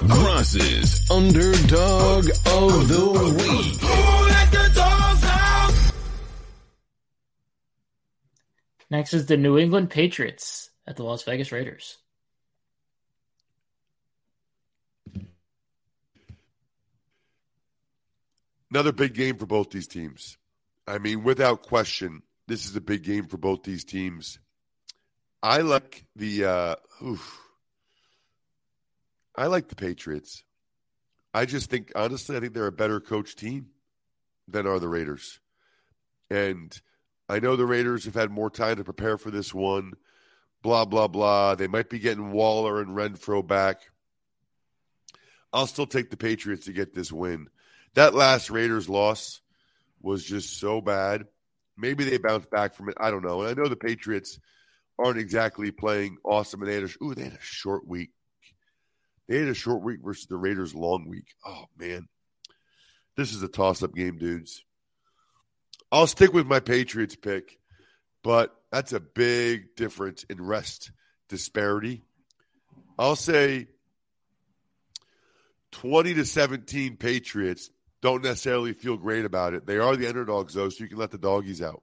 Ross's 0.02 1.08
underdog 1.12 2.30
of 2.48 2.88
the 2.88 3.36
week. 3.38 4.17
Next 8.90 9.14
is 9.14 9.26
the 9.26 9.38
New 9.38 9.58
England 9.58 9.90
Patriots 9.90 10.70
at 10.86 10.96
the 10.96 11.04
Las 11.04 11.24
Vegas 11.24 11.52
Raiders. 11.52 11.98
Another 18.72 18.92
big 18.92 19.14
game 19.14 19.38
for 19.38 19.46
both 19.46 19.70
these 19.70 19.88
teams. 19.88 20.38
I 20.86 20.98
mean, 21.00 21.24
without 21.24 21.64
question, 21.64 22.22
this 22.48 22.66
is 22.66 22.76
a 22.76 22.82
big 22.82 23.04
game 23.04 23.28
for 23.28 23.38
both 23.38 23.64
these 23.64 23.84
teams. 23.84 24.40
I 25.44 25.60
like 25.60 26.06
the 26.16 26.46
uh, 26.46 26.76
oof, 27.06 27.40
I 29.36 29.48
like 29.48 29.68
the 29.68 29.76
Patriots. 29.76 30.44
I 31.34 31.46
just 31.46 31.70
think 31.70 31.92
honestly, 31.96 32.36
I 32.36 32.40
think 32.40 32.54
they're 32.54 32.68
a 32.68 32.72
better 32.72 33.00
coach 33.00 33.36
team 33.36 33.68
than 34.48 34.66
are 34.66 34.80
the 34.80 34.88
Raiders. 34.88 35.40
And 36.30 36.78
I 37.30 37.40
know 37.40 37.56
the 37.56 37.66
Raiders 37.66 38.06
have 38.06 38.16
had 38.16 38.32
more 38.32 38.50
time 38.50 38.78
to 38.78 38.84
prepare 38.84 39.18
for 39.18 39.32
this 39.32 39.54
one. 39.54 39.94
Blah 40.62 40.86
blah 40.86 41.08
blah. 41.08 41.56
They 41.56 41.68
might 41.68 41.90
be 41.90 42.00
getting 42.00 42.32
Waller 42.32 42.82
and 42.82 42.96
Renfrow 42.96 43.46
back. 43.46 43.82
I'll 45.54 45.68
still 45.68 45.88
take 45.88 46.10
the 46.10 46.18
Patriots 46.18 46.66
to 46.66 46.74
get 46.74 46.94
this 46.94 47.12
win. 47.12 47.50
That 47.94 48.14
last 48.14 48.50
Raiders 48.50 48.90
loss 48.90 49.42
was 50.02 50.24
just 50.24 50.60
so 50.60 50.82
bad. 50.82 51.26
Maybe 51.78 52.04
they 52.04 52.18
bounce 52.18 52.46
back 52.46 52.74
from 52.74 52.90
it. 52.90 52.98
I 53.00 53.12
don't 53.12 53.24
know. 53.24 53.42
And 53.42 53.50
I 53.50 53.62
know 53.62 53.70
the 53.70 53.76
Patriots 53.76 54.40
aren't 55.00 55.20
exactly 55.20 55.72
playing 55.72 56.18
awesome, 56.24 56.62
and 56.62 56.70
they 56.70 56.76
had 56.76 56.84
a 56.84 57.04
ooh, 57.04 57.14
they 57.14 57.24
had 57.24 57.34
a 57.34 57.42
short 57.42 57.88
week. 57.88 58.12
They 59.28 59.40
had 59.40 59.48
a 59.50 59.54
short 59.54 59.84
week 59.84 60.00
versus 60.04 60.28
the 60.28 60.38
Raiders' 60.38 60.74
long 60.74 61.08
week. 61.08 61.36
Oh 61.46 61.66
man, 61.78 62.08
this 63.16 63.34
is 63.34 63.44
a 63.44 63.48
toss-up 63.48 63.94
game, 63.94 64.18
dudes. 64.18 64.64
I'll 65.92 66.08
stick 66.08 66.34
with 66.34 66.48
my 66.48 66.60
Patriots 66.60 67.16
pick, 67.16 67.60
but 68.24 68.54
that's 68.72 68.94
a 68.94 69.00
big 69.00 69.76
difference 69.76 70.24
in 70.24 70.42
rest 70.42 70.92
disparity. 71.30 72.04
I'll 73.00 73.16
say 73.16 73.68
20 75.72 76.16
to 76.16 76.26
17 76.26 76.98
Patriots 76.98 77.70
don't 78.02 78.24
necessarily 78.24 78.74
feel 78.74 78.98
great 78.98 79.26
about 79.26 79.54
it. 79.54 79.66
They 79.66 79.78
are 79.78 79.96
the 79.96 80.08
underdogs, 80.08 80.54
though, 80.54 80.70
so 80.70 80.84
you 80.84 80.90
can 80.90 80.98
let 80.98 81.12
the 81.12 81.18
doggies 81.18 81.62
out. 81.62 81.82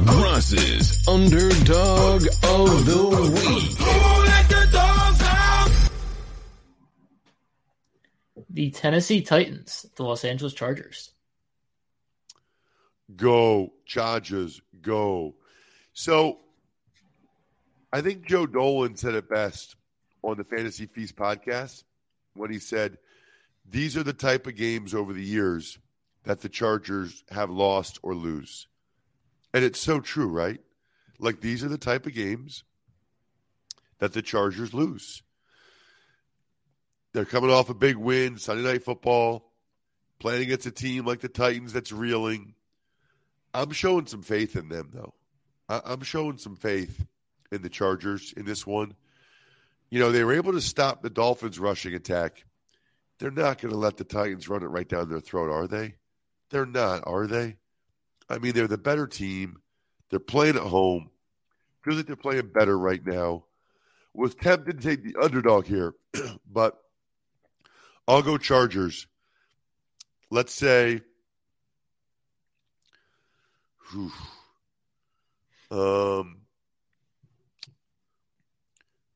Ross's 0.00 1.06
underdog 1.08 2.26
of 2.42 2.86
the 2.86 3.32
week. 3.34 4.07
The 8.58 8.70
Tennessee 8.70 9.22
Titans, 9.22 9.86
the 9.94 10.02
Los 10.02 10.24
Angeles 10.24 10.52
Chargers. 10.52 11.12
Go, 13.14 13.72
Chargers, 13.86 14.60
go. 14.82 15.36
So 15.92 16.40
I 17.92 18.00
think 18.00 18.26
Joe 18.26 18.46
Dolan 18.46 18.96
said 18.96 19.14
it 19.14 19.30
best 19.30 19.76
on 20.24 20.38
the 20.38 20.42
Fantasy 20.42 20.86
Feast 20.86 21.14
podcast 21.14 21.84
when 22.34 22.50
he 22.50 22.58
said, 22.58 22.98
these 23.70 23.96
are 23.96 24.02
the 24.02 24.12
type 24.12 24.48
of 24.48 24.56
games 24.56 24.92
over 24.92 25.12
the 25.12 25.22
years 25.22 25.78
that 26.24 26.40
the 26.40 26.48
Chargers 26.48 27.22
have 27.30 27.50
lost 27.50 28.00
or 28.02 28.12
lose. 28.12 28.66
And 29.54 29.62
it's 29.62 29.78
so 29.78 30.00
true, 30.00 30.26
right? 30.26 30.58
Like 31.20 31.40
these 31.40 31.62
are 31.62 31.68
the 31.68 31.78
type 31.78 32.06
of 32.06 32.12
games 32.12 32.64
that 34.00 34.14
the 34.14 34.22
Chargers 34.22 34.74
lose. 34.74 35.22
They're 37.12 37.24
coming 37.24 37.50
off 37.50 37.70
a 37.70 37.74
big 37.74 37.96
win, 37.96 38.38
Sunday 38.38 38.62
night 38.62 38.84
football, 38.84 39.50
playing 40.18 40.42
against 40.42 40.66
a 40.66 40.70
team 40.70 41.06
like 41.06 41.20
the 41.20 41.28
Titans 41.28 41.72
that's 41.72 41.92
reeling. 41.92 42.54
I'm 43.54 43.70
showing 43.70 44.06
some 44.06 44.22
faith 44.22 44.56
in 44.56 44.68
them, 44.68 44.90
though. 44.92 45.14
I, 45.68 45.80
I'm 45.84 46.02
showing 46.02 46.38
some 46.38 46.56
faith 46.56 47.06
in 47.50 47.62
the 47.62 47.70
Chargers 47.70 48.34
in 48.36 48.44
this 48.44 48.66
one. 48.66 48.94
You 49.90 50.00
know, 50.00 50.12
they 50.12 50.22
were 50.22 50.34
able 50.34 50.52
to 50.52 50.60
stop 50.60 51.02
the 51.02 51.10
Dolphins' 51.10 51.58
rushing 51.58 51.94
attack. 51.94 52.44
They're 53.18 53.30
not 53.30 53.60
going 53.60 53.72
to 53.72 53.78
let 53.78 53.96
the 53.96 54.04
Titans 54.04 54.48
run 54.48 54.62
it 54.62 54.66
right 54.66 54.88
down 54.88 55.08
their 55.08 55.20
throat, 55.20 55.50
are 55.50 55.66
they? 55.66 55.94
They're 56.50 56.66
not, 56.66 57.04
are 57.06 57.26
they? 57.26 57.56
I 58.28 58.38
mean, 58.38 58.52
they're 58.52 58.68
the 58.68 58.78
better 58.78 59.06
team. 59.06 59.56
They're 60.10 60.20
playing 60.20 60.56
at 60.56 60.62
home. 60.62 61.10
Feels 61.82 61.96
like 61.96 62.06
they're 62.06 62.16
playing 62.16 62.50
better 62.52 62.78
right 62.78 63.04
now. 63.04 63.44
Was 64.14 64.34
tempted 64.34 64.80
to 64.80 64.88
take 64.88 65.04
the 65.04 65.20
underdog 65.22 65.66
here, 65.66 65.94
but 66.50 66.78
I'll 68.08 68.22
go 68.22 68.38
Chargers. 68.38 69.06
Let's 70.30 70.54
say, 70.54 71.02
whew, 73.90 74.10
um, 75.70 76.38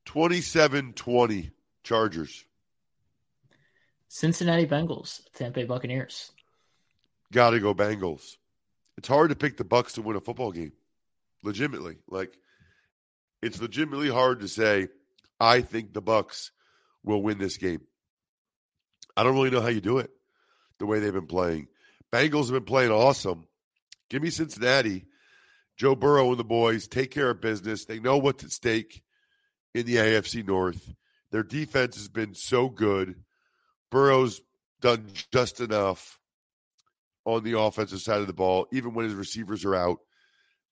27 0.04 0.92
20 0.92 1.50
Chargers. 1.82 2.44
Cincinnati 4.08 4.66
Bengals, 4.66 5.22
Tampa 5.32 5.60
Bay 5.60 5.64
Buccaneers. 5.64 6.30
Got 7.32 7.50
to 7.50 7.60
go 7.60 7.74
Bengals. 7.74 8.36
It's 8.98 9.08
hard 9.08 9.30
to 9.30 9.36
pick 9.36 9.56
the 9.56 9.64
Bucks 9.64 9.94
to 9.94 10.02
win 10.02 10.16
a 10.16 10.20
football 10.20 10.52
game. 10.52 10.72
Legitimately, 11.42 11.96
like 12.08 12.36
it's 13.40 13.60
legitimately 13.60 14.10
hard 14.10 14.40
to 14.40 14.48
say 14.48 14.88
I 15.40 15.62
think 15.62 15.94
the 15.94 16.02
Bucks 16.02 16.52
will 17.02 17.22
win 17.22 17.38
this 17.38 17.56
game. 17.56 17.80
I 19.16 19.22
don't 19.22 19.34
really 19.34 19.50
know 19.50 19.60
how 19.60 19.68
you 19.68 19.80
do 19.80 19.98
it 19.98 20.10
the 20.78 20.86
way 20.86 21.00
they've 21.00 21.12
been 21.12 21.26
playing. 21.26 21.68
Bengals 22.12 22.44
have 22.44 22.52
been 22.52 22.64
playing 22.64 22.90
awesome. 22.90 23.46
Give 24.10 24.22
me 24.22 24.30
Cincinnati. 24.30 25.06
Joe 25.76 25.94
Burrow 25.94 26.30
and 26.30 26.38
the 26.38 26.44
boys 26.44 26.86
take 26.86 27.10
care 27.10 27.30
of 27.30 27.40
business. 27.40 27.84
They 27.84 27.98
know 27.98 28.18
what's 28.18 28.44
at 28.44 28.50
stake 28.50 29.02
in 29.74 29.86
the 29.86 29.96
AFC 29.96 30.46
North. 30.46 30.94
Their 31.30 31.42
defense 31.42 31.96
has 31.96 32.08
been 32.08 32.34
so 32.34 32.68
good. 32.68 33.16
Burrow's 33.90 34.40
done 34.80 35.06
just 35.32 35.60
enough 35.60 36.18
on 37.24 37.42
the 37.42 37.58
offensive 37.58 38.00
side 38.00 38.20
of 38.20 38.26
the 38.26 38.32
ball, 38.32 38.66
even 38.72 38.94
when 38.94 39.06
his 39.06 39.14
receivers 39.14 39.64
are 39.64 39.74
out. 39.74 39.98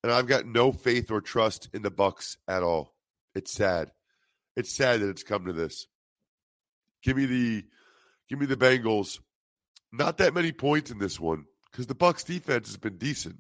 And 0.03 0.13
I've 0.13 0.27
got 0.27 0.47
no 0.47 0.73
faith 0.73 1.11
or 1.11 1.21
trust 1.21 1.69
in 1.73 1.83
the 1.83 1.91
Bucks 1.91 2.37
at 2.49 2.63
all. 2.63 2.95
It's 3.35 3.53
sad. 3.53 3.93
It's 4.57 4.75
sad 4.75 5.01
that 5.01 5.09
it's 5.09 5.23
come 5.23 5.47
to 5.47 5.53
this. 5.53 5.87
Give 7.03 7.17
me 7.17 7.27
the 7.27 7.65
give 8.31 8.39
me 8.39 8.47
the 8.47 8.57
Bengals. 8.57 9.19
Not 9.93 10.19
that 10.19 10.33
many 10.33 10.53
points 10.53 10.91
in 10.91 10.99
this 10.99 11.19
one 11.19 11.45
because 11.71 11.87
the 11.87 11.95
Bucks 11.95 12.25
defense 12.25 12.69
has 12.69 12.77
been 12.77 12.97
decent. 12.97 13.37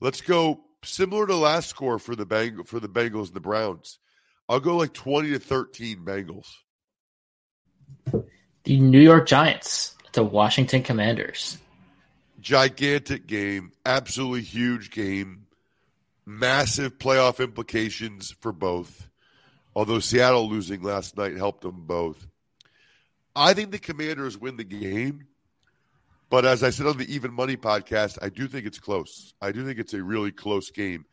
Let's 0.00 0.20
go 0.20 0.60
similar 0.84 1.26
to 1.26 1.34
last 1.34 1.70
score 1.70 1.98
for 1.98 2.14
the 2.14 2.26
Bang 2.26 2.62
for 2.64 2.78
the 2.78 2.88
Bengals 2.88 3.28
and 3.28 3.34
the 3.34 3.40
Browns. 3.40 3.98
I'll 4.48 4.60
go 4.60 4.76
like 4.76 4.92
20 4.92 5.30
to 5.30 5.38
13 5.38 6.04
Bengals. 6.04 6.48
The 8.64 8.78
New 8.78 9.00
York 9.00 9.26
Giants, 9.26 9.96
the 10.12 10.22
Washington 10.22 10.82
Commanders. 10.82 11.58
Gigantic 12.40 13.26
game, 13.26 13.72
absolutely 13.86 14.42
huge 14.42 14.90
game. 14.90 15.46
Massive 16.26 16.98
playoff 16.98 17.42
implications 17.42 18.34
for 18.40 18.52
both. 18.52 19.08
Although 19.74 20.00
Seattle 20.00 20.48
losing 20.48 20.82
last 20.82 21.16
night 21.16 21.36
helped 21.36 21.62
them 21.62 21.86
both. 21.86 22.26
I 23.36 23.54
think 23.54 23.70
the 23.70 23.78
Commanders 23.78 24.38
win 24.38 24.56
the 24.56 24.64
game. 24.64 25.26
But 26.30 26.44
as 26.44 26.62
I 26.62 26.70
said 26.70 26.86
on 26.86 26.98
the 26.98 27.12
Even 27.14 27.32
Money 27.32 27.56
podcast, 27.56 28.18
I 28.22 28.28
do 28.28 28.48
think 28.48 28.66
it's 28.66 28.78
close. 28.78 29.34
I 29.40 29.52
do 29.52 29.64
think 29.64 29.78
it's 29.78 29.94
a 29.94 30.02
really 30.02 30.32
close 30.32 30.70
game 30.70 31.04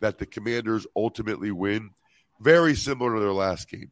that 0.00 0.18
the 0.18 0.26
Commanders 0.26 0.86
ultimately 0.94 1.50
win. 1.50 1.90
Very 2.40 2.74
similar 2.76 3.14
to 3.14 3.20
their 3.20 3.32
last 3.32 3.68
game. 3.68 3.90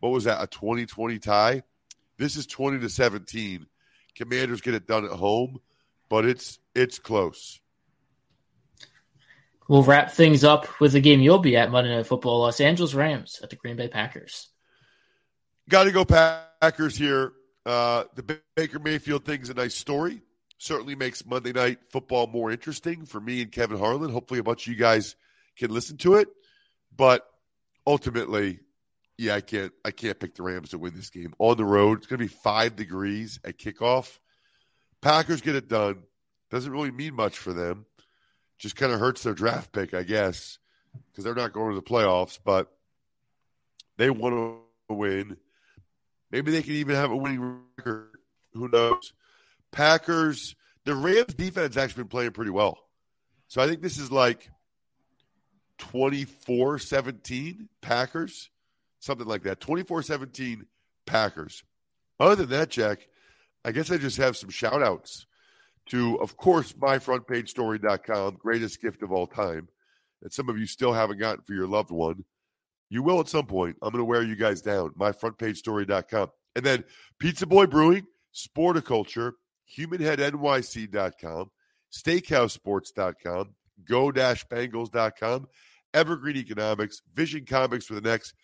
What 0.00 0.10
was 0.10 0.24
that? 0.24 0.42
A 0.42 0.46
2020 0.46 1.18
tie? 1.18 1.62
This 2.16 2.36
is 2.36 2.46
20 2.46 2.80
to 2.80 2.88
17. 2.88 3.66
Commanders 4.14 4.60
get 4.60 4.74
it 4.74 4.86
done 4.86 5.04
at 5.04 5.10
home, 5.10 5.58
but 6.08 6.24
it's 6.24 6.58
it's 6.74 6.98
close. 6.98 7.58
We'll 9.68 9.82
wrap 9.82 10.10
things 10.10 10.44
up 10.44 10.80
with 10.80 10.92
the 10.92 11.00
game 11.00 11.20
you'll 11.20 11.38
be 11.38 11.56
at 11.56 11.70
Monday 11.70 11.94
Night 11.94 12.06
Football 12.06 12.40
Los 12.40 12.60
Angeles 12.60 12.92
Rams 12.92 13.40
at 13.42 13.50
the 13.50 13.56
Green 13.56 13.76
Bay 13.76 13.88
Packers. 13.88 14.49
Got 15.70 15.84
to 15.84 15.92
go 15.92 16.04
Packers 16.04 16.96
here. 16.96 17.32
Uh, 17.64 18.02
the 18.16 18.40
Baker 18.56 18.80
Mayfield 18.80 19.24
thing's 19.24 19.50
a 19.50 19.54
nice 19.54 19.76
story. 19.76 20.20
Certainly 20.58 20.96
makes 20.96 21.24
Monday 21.24 21.52
Night 21.52 21.78
Football 21.90 22.26
more 22.26 22.50
interesting 22.50 23.06
for 23.06 23.20
me 23.20 23.40
and 23.42 23.52
Kevin 23.52 23.78
Harlan. 23.78 24.10
Hopefully, 24.10 24.40
a 24.40 24.42
bunch 24.42 24.66
of 24.66 24.72
you 24.72 24.78
guys 24.78 25.14
can 25.56 25.70
listen 25.70 25.96
to 25.98 26.16
it. 26.16 26.26
But 26.96 27.24
ultimately, 27.86 28.58
yeah, 29.16 29.36
I 29.36 29.42
can't. 29.42 29.72
I 29.84 29.92
can't 29.92 30.18
pick 30.18 30.34
the 30.34 30.42
Rams 30.42 30.70
to 30.70 30.78
win 30.78 30.96
this 30.96 31.08
game 31.08 31.34
on 31.38 31.56
the 31.56 31.64
road. 31.64 31.98
It's 31.98 32.08
going 32.08 32.18
to 32.18 32.24
be 32.24 32.34
five 32.42 32.74
degrees 32.74 33.38
at 33.44 33.56
kickoff. 33.56 34.18
Packers 35.00 35.40
get 35.40 35.54
it 35.54 35.68
done. 35.68 36.02
Doesn't 36.50 36.72
really 36.72 36.90
mean 36.90 37.14
much 37.14 37.38
for 37.38 37.52
them. 37.52 37.86
Just 38.58 38.74
kind 38.74 38.92
of 38.92 38.98
hurts 38.98 39.22
their 39.22 39.34
draft 39.34 39.70
pick, 39.70 39.94
I 39.94 40.02
guess, 40.02 40.58
because 41.12 41.22
they're 41.22 41.34
not 41.36 41.52
going 41.52 41.70
to 41.70 41.76
the 41.76 41.82
playoffs. 41.82 42.40
But 42.44 42.72
they 43.98 44.10
want 44.10 44.34
to 44.88 44.94
win. 44.94 45.36
Maybe 46.30 46.52
they 46.52 46.62
can 46.62 46.74
even 46.74 46.96
have 46.96 47.10
a 47.10 47.16
winning 47.16 47.60
record. 47.76 48.10
Who 48.54 48.68
knows? 48.68 49.12
Packers. 49.72 50.54
The 50.84 50.94
Rams 50.94 51.34
defense 51.34 51.76
actually 51.76 52.04
been 52.04 52.08
playing 52.08 52.32
pretty 52.32 52.50
well. 52.50 52.78
So 53.48 53.60
I 53.60 53.66
think 53.66 53.82
this 53.82 53.98
is 53.98 54.10
like 54.10 54.48
24 55.78 56.78
17 56.78 57.68
Packers, 57.80 58.50
something 59.00 59.26
like 59.26 59.42
that. 59.42 59.60
24 59.60 60.02
17 60.02 60.66
Packers. 61.06 61.64
Other 62.18 62.36
than 62.36 62.50
that, 62.50 62.70
Jack, 62.70 63.08
I 63.64 63.72
guess 63.72 63.90
I 63.90 63.98
just 63.98 64.18
have 64.18 64.36
some 64.36 64.50
shout 64.50 64.82
outs 64.82 65.26
to, 65.86 66.20
of 66.20 66.36
course, 66.36 66.72
myfrontpagestory.com, 66.74 68.36
greatest 68.40 68.80
gift 68.80 69.02
of 69.02 69.10
all 69.10 69.26
time, 69.26 69.68
that 70.22 70.32
some 70.32 70.48
of 70.48 70.58
you 70.58 70.66
still 70.66 70.92
haven't 70.92 71.18
gotten 71.18 71.42
for 71.42 71.54
your 71.54 71.66
loved 71.66 71.90
one. 71.90 72.24
You 72.90 73.04
will 73.04 73.20
at 73.20 73.28
some 73.28 73.46
point. 73.46 73.76
I'm 73.80 73.92
going 73.92 74.00
to 74.00 74.04
wear 74.04 74.22
you 74.22 74.36
guys 74.36 74.60
down. 74.60 74.90
Myfrontpagestory.com. 74.98 76.30
And 76.56 76.66
then 76.66 76.84
Pizza 77.18 77.46
Boy 77.46 77.66
Brewing, 77.66 78.06
Sporticulture, 78.34 79.32
HumanHeadNYC.com, 79.78 81.50
SteakhouseSports.com, 81.92 83.54
Go-Bangles.com, 83.88 85.48
Evergreen 85.94 86.36
Economics, 86.36 87.02
Vision 87.14 87.46
Comics 87.46 87.86
for 87.86 87.94
the 87.94 88.00
next, 88.00 88.34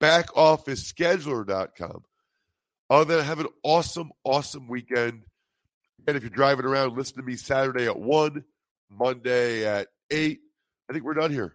BackOfficeScheduler.com. 0.00 2.02
Other 2.88 3.04
than 3.04 3.18
that, 3.18 3.24
have 3.24 3.40
an 3.40 3.46
awesome, 3.62 4.10
awesome 4.24 4.66
weekend. 4.66 5.22
And 6.08 6.16
if 6.16 6.24
you're 6.24 6.30
driving 6.30 6.66
around, 6.66 6.96
listen 6.96 7.18
to 7.18 7.22
me 7.22 7.36
Saturday 7.36 7.86
at 7.86 7.98
1, 7.98 8.42
Monday 8.90 9.64
at 9.64 9.86
8. 10.10 10.40
I 10.88 10.92
think 10.92 11.04
we're 11.04 11.14
done 11.14 11.30
here. 11.30 11.54